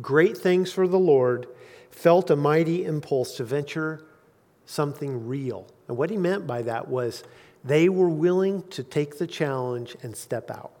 great 0.00 0.38
things 0.38 0.72
for 0.72 0.88
the 0.88 0.98
Lord 0.98 1.48
felt 1.90 2.30
a 2.30 2.36
mighty 2.36 2.84
impulse 2.84 3.36
to 3.36 3.44
venture 3.44 4.04
something 4.64 5.26
real. 5.26 5.66
And 5.88 5.96
what 5.96 6.10
he 6.10 6.16
meant 6.16 6.46
by 6.46 6.62
that 6.62 6.88
was 6.88 7.24
they 7.66 7.88
were 7.88 8.08
willing 8.08 8.62
to 8.68 8.82
take 8.82 9.18
the 9.18 9.26
challenge 9.26 9.96
and 10.02 10.16
step 10.16 10.50
out. 10.50 10.72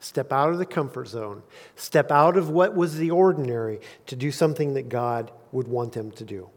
Step 0.00 0.32
out 0.32 0.50
of 0.50 0.58
the 0.58 0.66
comfort 0.66 1.08
zone. 1.08 1.42
Step 1.74 2.12
out 2.12 2.36
of 2.36 2.50
what 2.50 2.74
was 2.74 2.96
the 2.96 3.10
ordinary 3.10 3.80
to 4.06 4.14
do 4.14 4.30
something 4.30 4.74
that 4.74 4.88
God 4.88 5.32
would 5.50 5.66
want 5.66 5.92
them 5.92 6.10
to 6.12 6.24
do. 6.24 6.48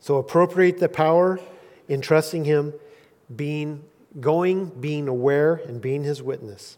So 0.00 0.18
appropriate 0.18 0.78
the 0.78 0.88
power 0.88 1.40
in 1.88 2.02
trusting 2.02 2.44
Him, 2.44 2.74
being 3.34 3.84
going, 4.20 4.66
being 4.66 5.08
aware, 5.08 5.54
and 5.54 5.80
being 5.80 6.02
His 6.02 6.22
witness. 6.22 6.76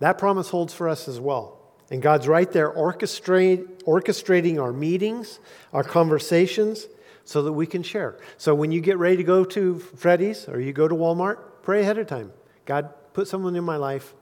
That 0.00 0.18
promise 0.18 0.50
holds 0.50 0.74
for 0.74 0.88
us 0.88 1.08
as 1.08 1.18
well. 1.18 1.58
And 1.90 2.02
God's 2.02 2.28
right 2.28 2.50
there 2.50 2.70
orchestrating 2.72 4.60
our 4.60 4.72
meetings, 4.72 5.38
our 5.72 5.84
conversations, 5.84 6.86
so 7.24 7.42
that 7.42 7.52
we 7.52 7.66
can 7.66 7.82
share. 7.82 8.18
So 8.36 8.54
when 8.54 8.70
you 8.70 8.80
get 8.80 8.98
ready 8.98 9.16
to 9.16 9.24
go 9.24 9.44
to 9.44 9.78
Freddy's 9.78 10.48
or 10.48 10.60
you 10.60 10.72
go 10.72 10.88
to 10.88 10.94
Walmart, 10.94 11.38
pray 11.62 11.80
ahead 11.80 11.98
of 11.98 12.06
time. 12.06 12.32
God, 12.66 12.90
put 13.12 13.28
someone 13.28 13.56
in 13.56 13.64
my 13.64 13.76
life. 13.76 14.14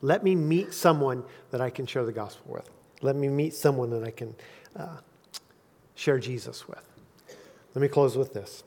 Let 0.00 0.22
me 0.22 0.34
meet 0.34 0.72
someone 0.72 1.24
that 1.50 1.60
I 1.60 1.70
can 1.70 1.86
share 1.86 2.04
the 2.04 2.12
gospel 2.12 2.54
with. 2.54 2.70
Let 3.02 3.16
me 3.16 3.28
meet 3.28 3.54
someone 3.54 3.90
that 3.90 4.04
I 4.04 4.10
can 4.10 4.34
uh, 4.76 4.98
share 5.94 6.18
Jesus 6.18 6.68
with. 6.68 6.82
Let 7.74 7.82
me 7.82 7.88
close 7.88 8.16
with 8.16 8.32
this. 8.32 8.64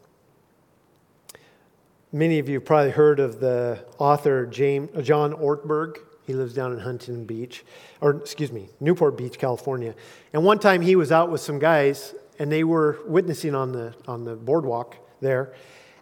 Many 2.11 2.39
of 2.39 2.49
you 2.49 2.59
probably 2.59 2.91
heard 2.91 3.19
of 3.19 3.39
the 3.39 3.85
author 3.97 4.45
James, 4.45 4.89
John 5.05 5.33
Ortberg. 5.33 5.97
He 6.25 6.33
lives 6.33 6.53
down 6.53 6.73
in 6.73 6.79
Huntington 6.79 7.25
Beach, 7.25 7.65
or 8.01 8.11
excuse 8.11 8.51
me, 8.51 8.69
Newport 8.79 9.17
Beach, 9.17 9.37
California. 9.37 9.95
And 10.33 10.43
one 10.43 10.59
time 10.59 10.81
he 10.81 10.95
was 10.95 11.11
out 11.11 11.31
with 11.31 11.39
some 11.39 11.57
guys, 11.57 12.13
and 12.39 12.51
they 12.51 12.63
were 12.63 12.99
witnessing 13.05 13.55
on 13.55 13.71
the, 13.71 13.93
on 14.07 14.23
the 14.23 14.35
boardwalk 14.35 14.95
there. 15.21 15.53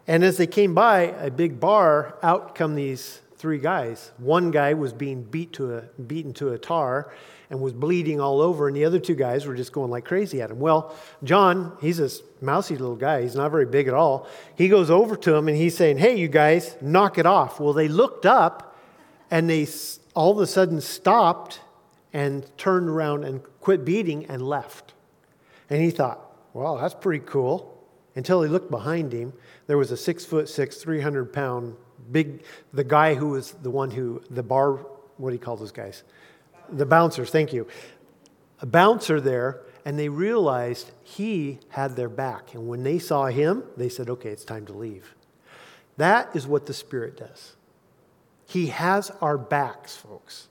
And 0.07 0.23
as 0.23 0.37
they 0.37 0.47
came 0.47 0.73
by 0.73 1.01
a 1.01 1.31
big 1.31 1.59
bar, 1.59 2.17
out 2.21 2.55
come 2.55 2.75
these 2.75 3.21
three 3.37 3.57
guys. 3.57 4.11
One 4.17 4.51
guy 4.51 4.73
was 4.73 4.93
being 4.93 5.23
beat 5.23 5.53
to 5.53 5.75
a, 5.75 5.81
beaten 6.01 6.33
to 6.33 6.53
a 6.53 6.57
tar 6.57 7.11
and 7.49 7.61
was 7.61 7.73
bleeding 7.73 8.19
all 8.19 8.41
over, 8.41 8.67
and 8.67 8.75
the 8.75 8.85
other 8.85 8.99
two 8.99 9.13
guys 9.13 9.45
were 9.45 9.55
just 9.55 9.71
going 9.71 9.91
like 9.91 10.03
crazy 10.03 10.41
at 10.41 10.49
him. 10.49 10.59
Well, 10.59 10.95
John, 11.23 11.77
he's 11.79 11.97
this 11.97 12.23
mousy 12.41 12.75
little 12.75 12.95
guy. 12.95 13.21
He's 13.21 13.35
not 13.35 13.51
very 13.51 13.67
big 13.67 13.87
at 13.87 13.93
all. 13.93 14.27
He 14.55 14.67
goes 14.67 14.89
over 14.89 15.15
to 15.17 15.35
him 15.35 15.47
and 15.47 15.55
he's 15.55 15.77
saying, 15.77 15.99
Hey, 15.99 16.17
you 16.17 16.27
guys, 16.27 16.75
knock 16.81 17.17
it 17.17 17.25
off. 17.25 17.59
Well, 17.59 17.73
they 17.73 17.87
looked 17.87 18.25
up 18.25 18.75
and 19.29 19.49
they 19.49 19.67
all 20.15 20.31
of 20.31 20.39
a 20.39 20.47
sudden 20.47 20.81
stopped 20.81 21.59
and 22.13 22.45
turned 22.57 22.89
around 22.89 23.25
and 23.25 23.43
quit 23.61 23.85
beating 23.85 24.25
and 24.25 24.41
left. 24.41 24.93
And 25.69 25.81
he 25.81 25.91
thought, 25.91 26.24
Well, 26.55 26.77
that's 26.77 26.93
pretty 26.93 27.23
cool. 27.25 27.85
Until 28.15 28.41
he 28.41 28.47
looked 28.47 28.71
behind 28.71 29.11
him, 29.11 29.33
there 29.67 29.77
was 29.77 29.91
a 29.91 29.97
six 29.97 30.23
foot 30.23 30.47
six, 30.47 30.77
300 30.77 31.33
pound 31.33 31.75
big, 32.09 32.43
the 32.71 32.85
guy 32.85 33.13
who 33.13 33.27
was 33.27 33.51
the 33.51 33.69
one 33.69 33.91
who, 33.91 34.23
the 34.29 34.41
bar, 34.41 34.77
what 35.17 35.31
do 35.31 35.35
you 35.35 35.39
call 35.39 35.57
those 35.57 35.73
guys? 35.73 36.03
The 36.69 36.85
bouncers, 36.85 37.29
thank 37.29 37.51
you. 37.51 37.67
A 38.61 38.65
bouncer 38.65 39.19
there, 39.19 39.63
and 39.83 39.99
they 39.99 40.07
realized 40.07 40.91
he 41.03 41.59
had 41.67 41.97
their 41.97 42.07
back. 42.07 42.53
And 42.53 42.69
when 42.69 42.83
they 42.83 42.99
saw 42.99 43.25
him, 43.25 43.65
they 43.75 43.89
said, 43.89 44.09
okay, 44.09 44.29
it's 44.29 44.45
time 44.45 44.65
to 44.67 44.73
leave. 44.73 45.13
That 45.97 46.33
is 46.37 46.47
what 46.47 46.67
the 46.67 46.73
Spirit 46.73 47.17
does. 47.17 47.57
He 48.47 48.67
has 48.67 49.11
our 49.19 49.37
backs, 49.37 49.97
folks. 49.97 50.47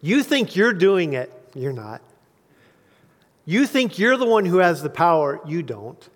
You 0.00 0.22
think 0.22 0.54
you're 0.54 0.72
doing 0.72 1.14
it, 1.14 1.32
you're 1.56 1.72
not. 1.72 2.02
You 3.48 3.66
think 3.66 3.98
you're 3.98 4.18
the 4.18 4.26
one 4.26 4.44
who 4.44 4.58
has 4.58 4.82
the 4.82 4.90
power, 4.90 5.40
you 5.46 5.62
don't. 5.62 6.06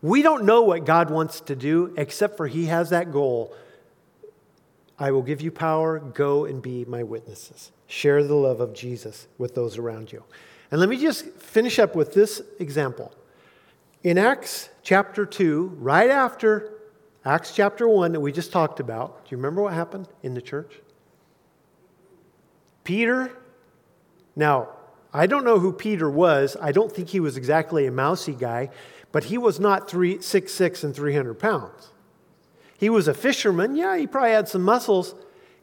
We 0.00 0.22
don't 0.22 0.44
know 0.44 0.62
what 0.62 0.86
God 0.86 1.10
wants 1.10 1.42
to 1.42 1.54
do 1.54 1.92
except 1.94 2.38
for 2.38 2.46
He 2.46 2.64
has 2.66 2.88
that 2.88 3.12
goal. 3.12 3.54
I 4.98 5.10
will 5.10 5.20
give 5.20 5.42
you 5.42 5.50
power, 5.50 5.98
go 5.98 6.46
and 6.46 6.62
be 6.62 6.86
my 6.86 7.02
witnesses. 7.02 7.70
Share 7.86 8.24
the 8.24 8.34
love 8.34 8.62
of 8.62 8.72
Jesus 8.72 9.28
with 9.36 9.54
those 9.54 9.76
around 9.76 10.10
you. 10.10 10.24
And 10.70 10.80
let 10.80 10.88
me 10.88 10.96
just 10.96 11.26
finish 11.34 11.78
up 11.78 11.94
with 11.94 12.14
this 12.14 12.40
example. 12.58 13.12
In 14.02 14.16
Acts 14.16 14.70
chapter 14.82 15.26
2, 15.26 15.76
right 15.80 16.08
after 16.08 16.78
Acts 17.26 17.54
chapter 17.54 17.86
1 17.86 18.12
that 18.12 18.20
we 18.20 18.32
just 18.32 18.52
talked 18.52 18.80
about, 18.80 19.26
do 19.26 19.32
you 19.32 19.36
remember 19.36 19.60
what 19.60 19.74
happened 19.74 20.08
in 20.22 20.32
the 20.32 20.40
church? 20.40 20.80
Peter, 22.84 23.36
now, 24.34 24.70
I 25.12 25.26
don't 25.26 25.44
know 25.44 25.58
who 25.58 25.72
Peter 25.72 26.08
was. 26.08 26.56
I 26.60 26.72
don't 26.72 26.92
think 26.92 27.08
he 27.08 27.20
was 27.20 27.36
exactly 27.36 27.86
a 27.86 27.90
mousy 27.90 28.32
guy, 28.32 28.70
but 29.12 29.24
he 29.24 29.38
was 29.38 29.58
not 29.58 29.90
three, 29.90 30.20
six, 30.20 30.52
six 30.52 30.84
and 30.84 30.94
300 30.94 31.34
pounds. 31.34 31.90
He 32.78 32.88
was 32.88 33.08
a 33.08 33.14
fisherman. 33.14 33.74
Yeah, 33.76 33.96
he 33.96 34.06
probably 34.06 34.30
had 34.30 34.48
some 34.48 34.62
muscles, 34.62 35.14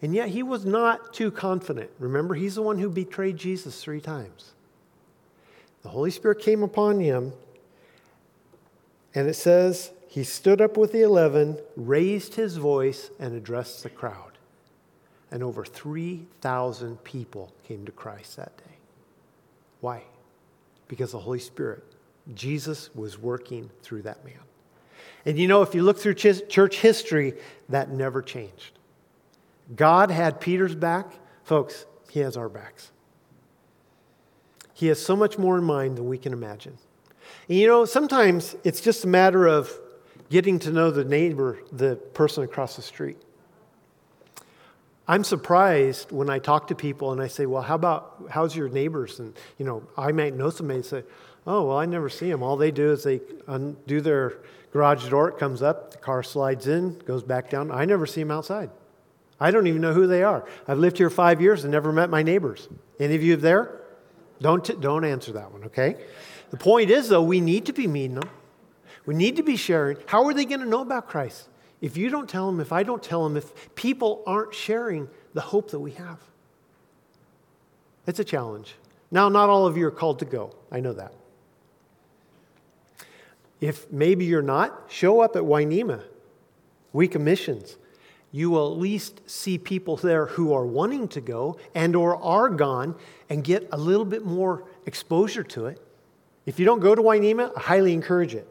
and 0.02 0.14
yet 0.14 0.30
he 0.30 0.44
was 0.44 0.66
not 0.66 1.14
too 1.14 1.32
confident. 1.32 1.90
Remember, 1.98 2.36
he's 2.36 2.56
the 2.56 2.62
one 2.62 2.78
who 2.78 2.90
betrayed 2.90 3.38
Jesus 3.38 3.82
three 3.82 4.02
times. 4.02 4.52
The 5.82 5.90
Holy 5.90 6.12
Spirit 6.12 6.40
came 6.40 6.62
upon 6.62 7.00
him, 7.00 7.34
and 9.16 9.28
it 9.28 9.36
says, 9.36 9.92
he 10.10 10.24
stood 10.24 10.62
up 10.62 10.78
with 10.78 10.92
the 10.92 11.02
eleven, 11.02 11.60
raised 11.76 12.36
his 12.36 12.58
voice, 12.58 13.12
and 13.20 13.36
addressed 13.36 13.84
the 13.84 13.90
crowd. 13.90 14.38
And 15.32 15.44
over 15.44 15.66
3,000 15.66 17.04
people 17.04 17.54
came 17.64 17.86
to 17.86 17.92
Christ 17.92 18.38
that 18.38 18.58
day. 18.58 18.67
Why? 19.82 20.04
Because 20.88 21.12
the 21.12 21.20
Holy 21.20 21.40
Spirit 21.40 21.84
Jesus 22.34 22.94
was 22.94 23.18
working 23.18 23.70
through 23.82 24.04
that 24.04 24.24
man. 24.26 24.40
And 25.26 25.38
you 25.38 25.48
know, 25.48 25.62
if 25.62 25.76
you 25.76 25.84
look 25.84 25.98
through 25.98 26.16
church 26.16 26.80
history, 26.80 27.34
that 27.70 27.90
never 27.90 28.22
changed. 28.22 28.72
God 29.76 30.12
had 30.12 30.40
Peter's 30.40 30.76
back. 30.76 31.12
Folks, 31.44 31.86
he 32.10 32.20
has 32.22 32.38
our 32.38 32.50
backs. 32.50 32.92
He 34.74 34.88
has 34.88 35.04
so 35.04 35.16
much 35.16 35.38
more 35.38 35.58
in 35.58 35.64
mind 35.64 35.98
than 35.98 36.08
we 36.08 36.18
can 36.18 36.34
imagine. 36.34 36.78
And 37.50 37.58
you 37.58 37.68
know, 37.68 37.86
sometimes 37.86 38.56
it's 38.64 38.80
just 38.80 39.04
a 39.04 39.08
matter 39.08 39.48
of 39.48 39.72
getting 40.30 40.60
to 40.60 40.72
know 40.72 40.92
the 40.92 41.04
neighbor, 41.04 41.60
the 41.72 41.96
person 41.96 42.44
across 42.44 42.76
the 42.76 42.82
street. 42.82 43.18
I'm 45.08 45.24
surprised 45.24 46.12
when 46.12 46.30
I 46.30 46.40
talk 46.40 46.68
to 46.68 46.76
people 46.76 47.12
and 47.14 47.22
I 47.22 47.28
say, 47.28 47.46
Well, 47.46 47.62
how 47.62 47.76
about, 47.76 48.26
how's 48.30 48.56
your 48.56 48.70
neighbors? 48.70 49.20
And, 49.20 49.36
you 49.58 49.66
know, 49.66 49.84
I 49.98 50.12
might 50.12 50.36
know 50.36 50.50
somebody 50.50 50.78
and 50.78 50.86
say, 50.86 51.04
Oh, 51.46 51.68
well, 51.68 51.78
I 51.78 51.86
never 51.86 52.10
see 52.10 52.30
them. 52.30 52.44
All 52.44 52.58
they 52.58 52.72
do 52.72 52.92
is 52.92 53.04
they 53.04 53.22
undo 53.48 54.02
their 54.02 54.40
garage 54.74 55.10
door, 55.10 55.30
it 55.30 55.38
comes 55.38 55.62
up, 55.62 55.92
the 55.92 55.98
car 55.98 56.22
slides 56.24 56.68
in, 56.68 57.00
goes 57.00 57.24
back 57.24 57.50
down. 57.50 57.72
I 57.72 57.86
never 57.86 58.06
see 58.06 58.22
them 58.22 58.32
outside. 58.32 58.70
I 59.40 59.52
don't 59.52 59.68
even 59.68 59.82
know 59.82 59.94
who 59.94 60.08
they 60.08 60.24
are. 60.24 60.48
I've 60.68 60.80
lived 60.80 60.98
here 60.98 61.10
five 61.10 61.42
years 61.42 61.64
and 61.64 61.72
never 61.72 61.92
met 61.92 62.10
my 62.10 62.24
neighbors. 62.24 62.68
Any 63.00 63.16
of 63.16 63.24
you 63.24 63.38
there? 63.38 63.82
Don't, 64.42 64.66
t- 64.66 64.76
don't 64.80 65.06
answer 65.06 65.32
that 65.34 65.52
one, 65.52 65.64
okay? 65.66 65.96
The 66.50 66.58
point 66.58 66.90
is, 66.90 67.10
though, 67.10 67.24
we 67.24 67.40
need 67.40 67.66
to 67.68 67.74
be 67.74 67.88
meeting 67.88 68.16
them. 68.16 68.30
We 69.06 69.16
need 69.16 69.38
to 69.38 69.44
be 69.44 69.56
sharing. 69.56 69.98
How 70.08 70.26
are 70.26 70.34
they 70.34 70.46
going 70.46 70.60
to 70.60 70.66
know 70.66 70.82
about 70.82 71.08
Christ? 71.08 71.50
If 71.80 71.96
you 71.96 72.10
don't 72.10 72.28
tell 72.28 72.48
them, 72.48 72.60
if 72.60 72.72
I 72.72 72.84
don't 72.84 73.04
tell 73.04 73.24
them, 73.24 73.38
if 73.38 73.76
people 73.76 74.24
aren't 74.26 74.54
sharing 74.54 75.10
the 75.34 75.42
hope 75.42 75.72
that 75.72 75.80
we 75.80 75.92
have. 75.92 76.20
It's 78.08 78.20
a 78.20 78.24
challenge. 78.24 78.76
Now, 79.12 79.30
not 79.30 79.50
all 79.50 79.68
of 79.68 79.78
you 79.78 79.86
are 79.86 79.92
called 79.92 80.20
to 80.20 80.26
go. 80.26 80.56
I 80.72 80.80
know 80.80 80.94
that. 80.94 81.14
If 83.60 83.92
maybe 83.92 84.26
you're 84.26 84.42
not, 84.42 84.86
show 84.88 85.22
up 85.22 85.36
at 85.36 85.42
Wi-Ne-Ma, 85.42 86.00
Week 86.94 87.16
of 87.16 87.22
Missions. 87.22 87.78
You 88.32 88.50
will 88.50 88.72
at 88.72 88.78
least 88.78 89.22
see 89.30 89.58
people 89.58 89.96
there 89.96 90.26
who 90.26 90.54
are 90.54 90.66
wanting 90.66 91.08
to 91.10 91.22
go 91.22 91.58
and 91.74 91.96
or 91.96 92.22
are 92.22 92.50
gone 92.50 92.96
and 93.30 93.44
get 93.44 93.68
a 93.72 93.78
little 93.78 94.06
bit 94.06 94.26
more 94.26 94.66
exposure 94.86 95.44
to 95.44 95.68
it. 95.68 95.82
If 96.46 96.60
you 96.60 96.66
don't 96.66 96.80
go 96.80 96.96
to 96.96 97.02
Wi-Ne-Ma, 97.02 97.52
I 97.56 97.60
highly 97.60 97.94
encourage 97.94 98.36
it. 98.36 98.48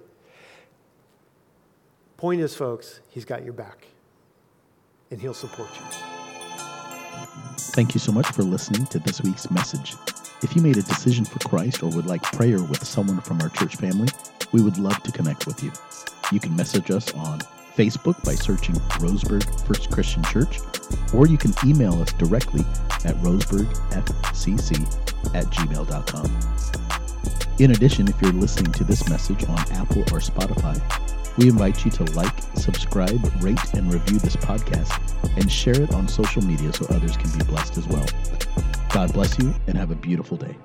Point 2.16 2.40
is, 2.40 2.56
folks, 2.56 3.00
he's 3.08 3.26
got 3.26 3.44
your 3.44 3.52
back 3.52 3.86
and 5.10 5.20
he'll 5.20 5.34
support 5.34 5.68
you. 5.74 5.82
Thank 7.58 7.94
you 7.94 8.00
so 8.00 8.10
much 8.10 8.26
for 8.28 8.42
listening 8.42 8.86
to 8.86 8.98
this 8.98 9.22
week's 9.22 9.50
message. 9.50 9.94
If 10.42 10.56
you 10.56 10.62
made 10.62 10.78
a 10.78 10.82
decision 10.82 11.26
for 11.26 11.38
Christ 11.46 11.82
or 11.82 11.90
would 11.90 12.06
like 12.06 12.22
prayer 12.22 12.62
with 12.62 12.86
someone 12.86 13.20
from 13.20 13.42
our 13.42 13.50
church 13.50 13.76
family, 13.76 14.08
we 14.52 14.62
would 14.62 14.78
love 14.78 15.02
to 15.02 15.12
connect 15.12 15.46
with 15.46 15.62
you. 15.62 15.70
You 16.32 16.40
can 16.40 16.56
message 16.56 16.90
us 16.90 17.12
on 17.14 17.40
Facebook 17.76 18.24
by 18.24 18.34
searching 18.34 18.76
Roseburg 18.98 19.66
First 19.66 19.90
Christian 19.90 20.24
Church, 20.24 20.58
or 21.14 21.26
you 21.26 21.36
can 21.36 21.52
email 21.64 22.00
us 22.00 22.14
directly 22.14 22.62
at 23.04 23.14
roseburgfcc 23.16 25.34
at 25.34 25.44
gmail.com. 25.46 26.30
In 27.58 27.72
addition, 27.72 28.08
if 28.08 28.22
you're 28.22 28.32
listening 28.32 28.72
to 28.72 28.84
this 28.84 29.06
message 29.08 29.44
on 29.44 29.58
Apple 29.72 30.00
or 30.02 30.20
Spotify, 30.20 30.80
we 31.36 31.48
invite 31.48 31.84
you 31.84 31.90
to 31.92 32.04
like, 32.12 32.34
subscribe, 32.54 33.20
rate, 33.42 33.74
and 33.74 33.92
review 33.92 34.18
this 34.18 34.36
podcast 34.36 34.98
and 35.36 35.50
share 35.50 35.80
it 35.80 35.92
on 35.92 36.08
social 36.08 36.42
media 36.42 36.72
so 36.72 36.86
others 36.94 37.16
can 37.16 37.30
be 37.38 37.44
blessed 37.44 37.76
as 37.76 37.86
well. 37.88 38.06
God 38.92 39.12
bless 39.12 39.38
you 39.38 39.54
and 39.66 39.76
have 39.76 39.90
a 39.90 39.96
beautiful 39.96 40.36
day. 40.36 40.56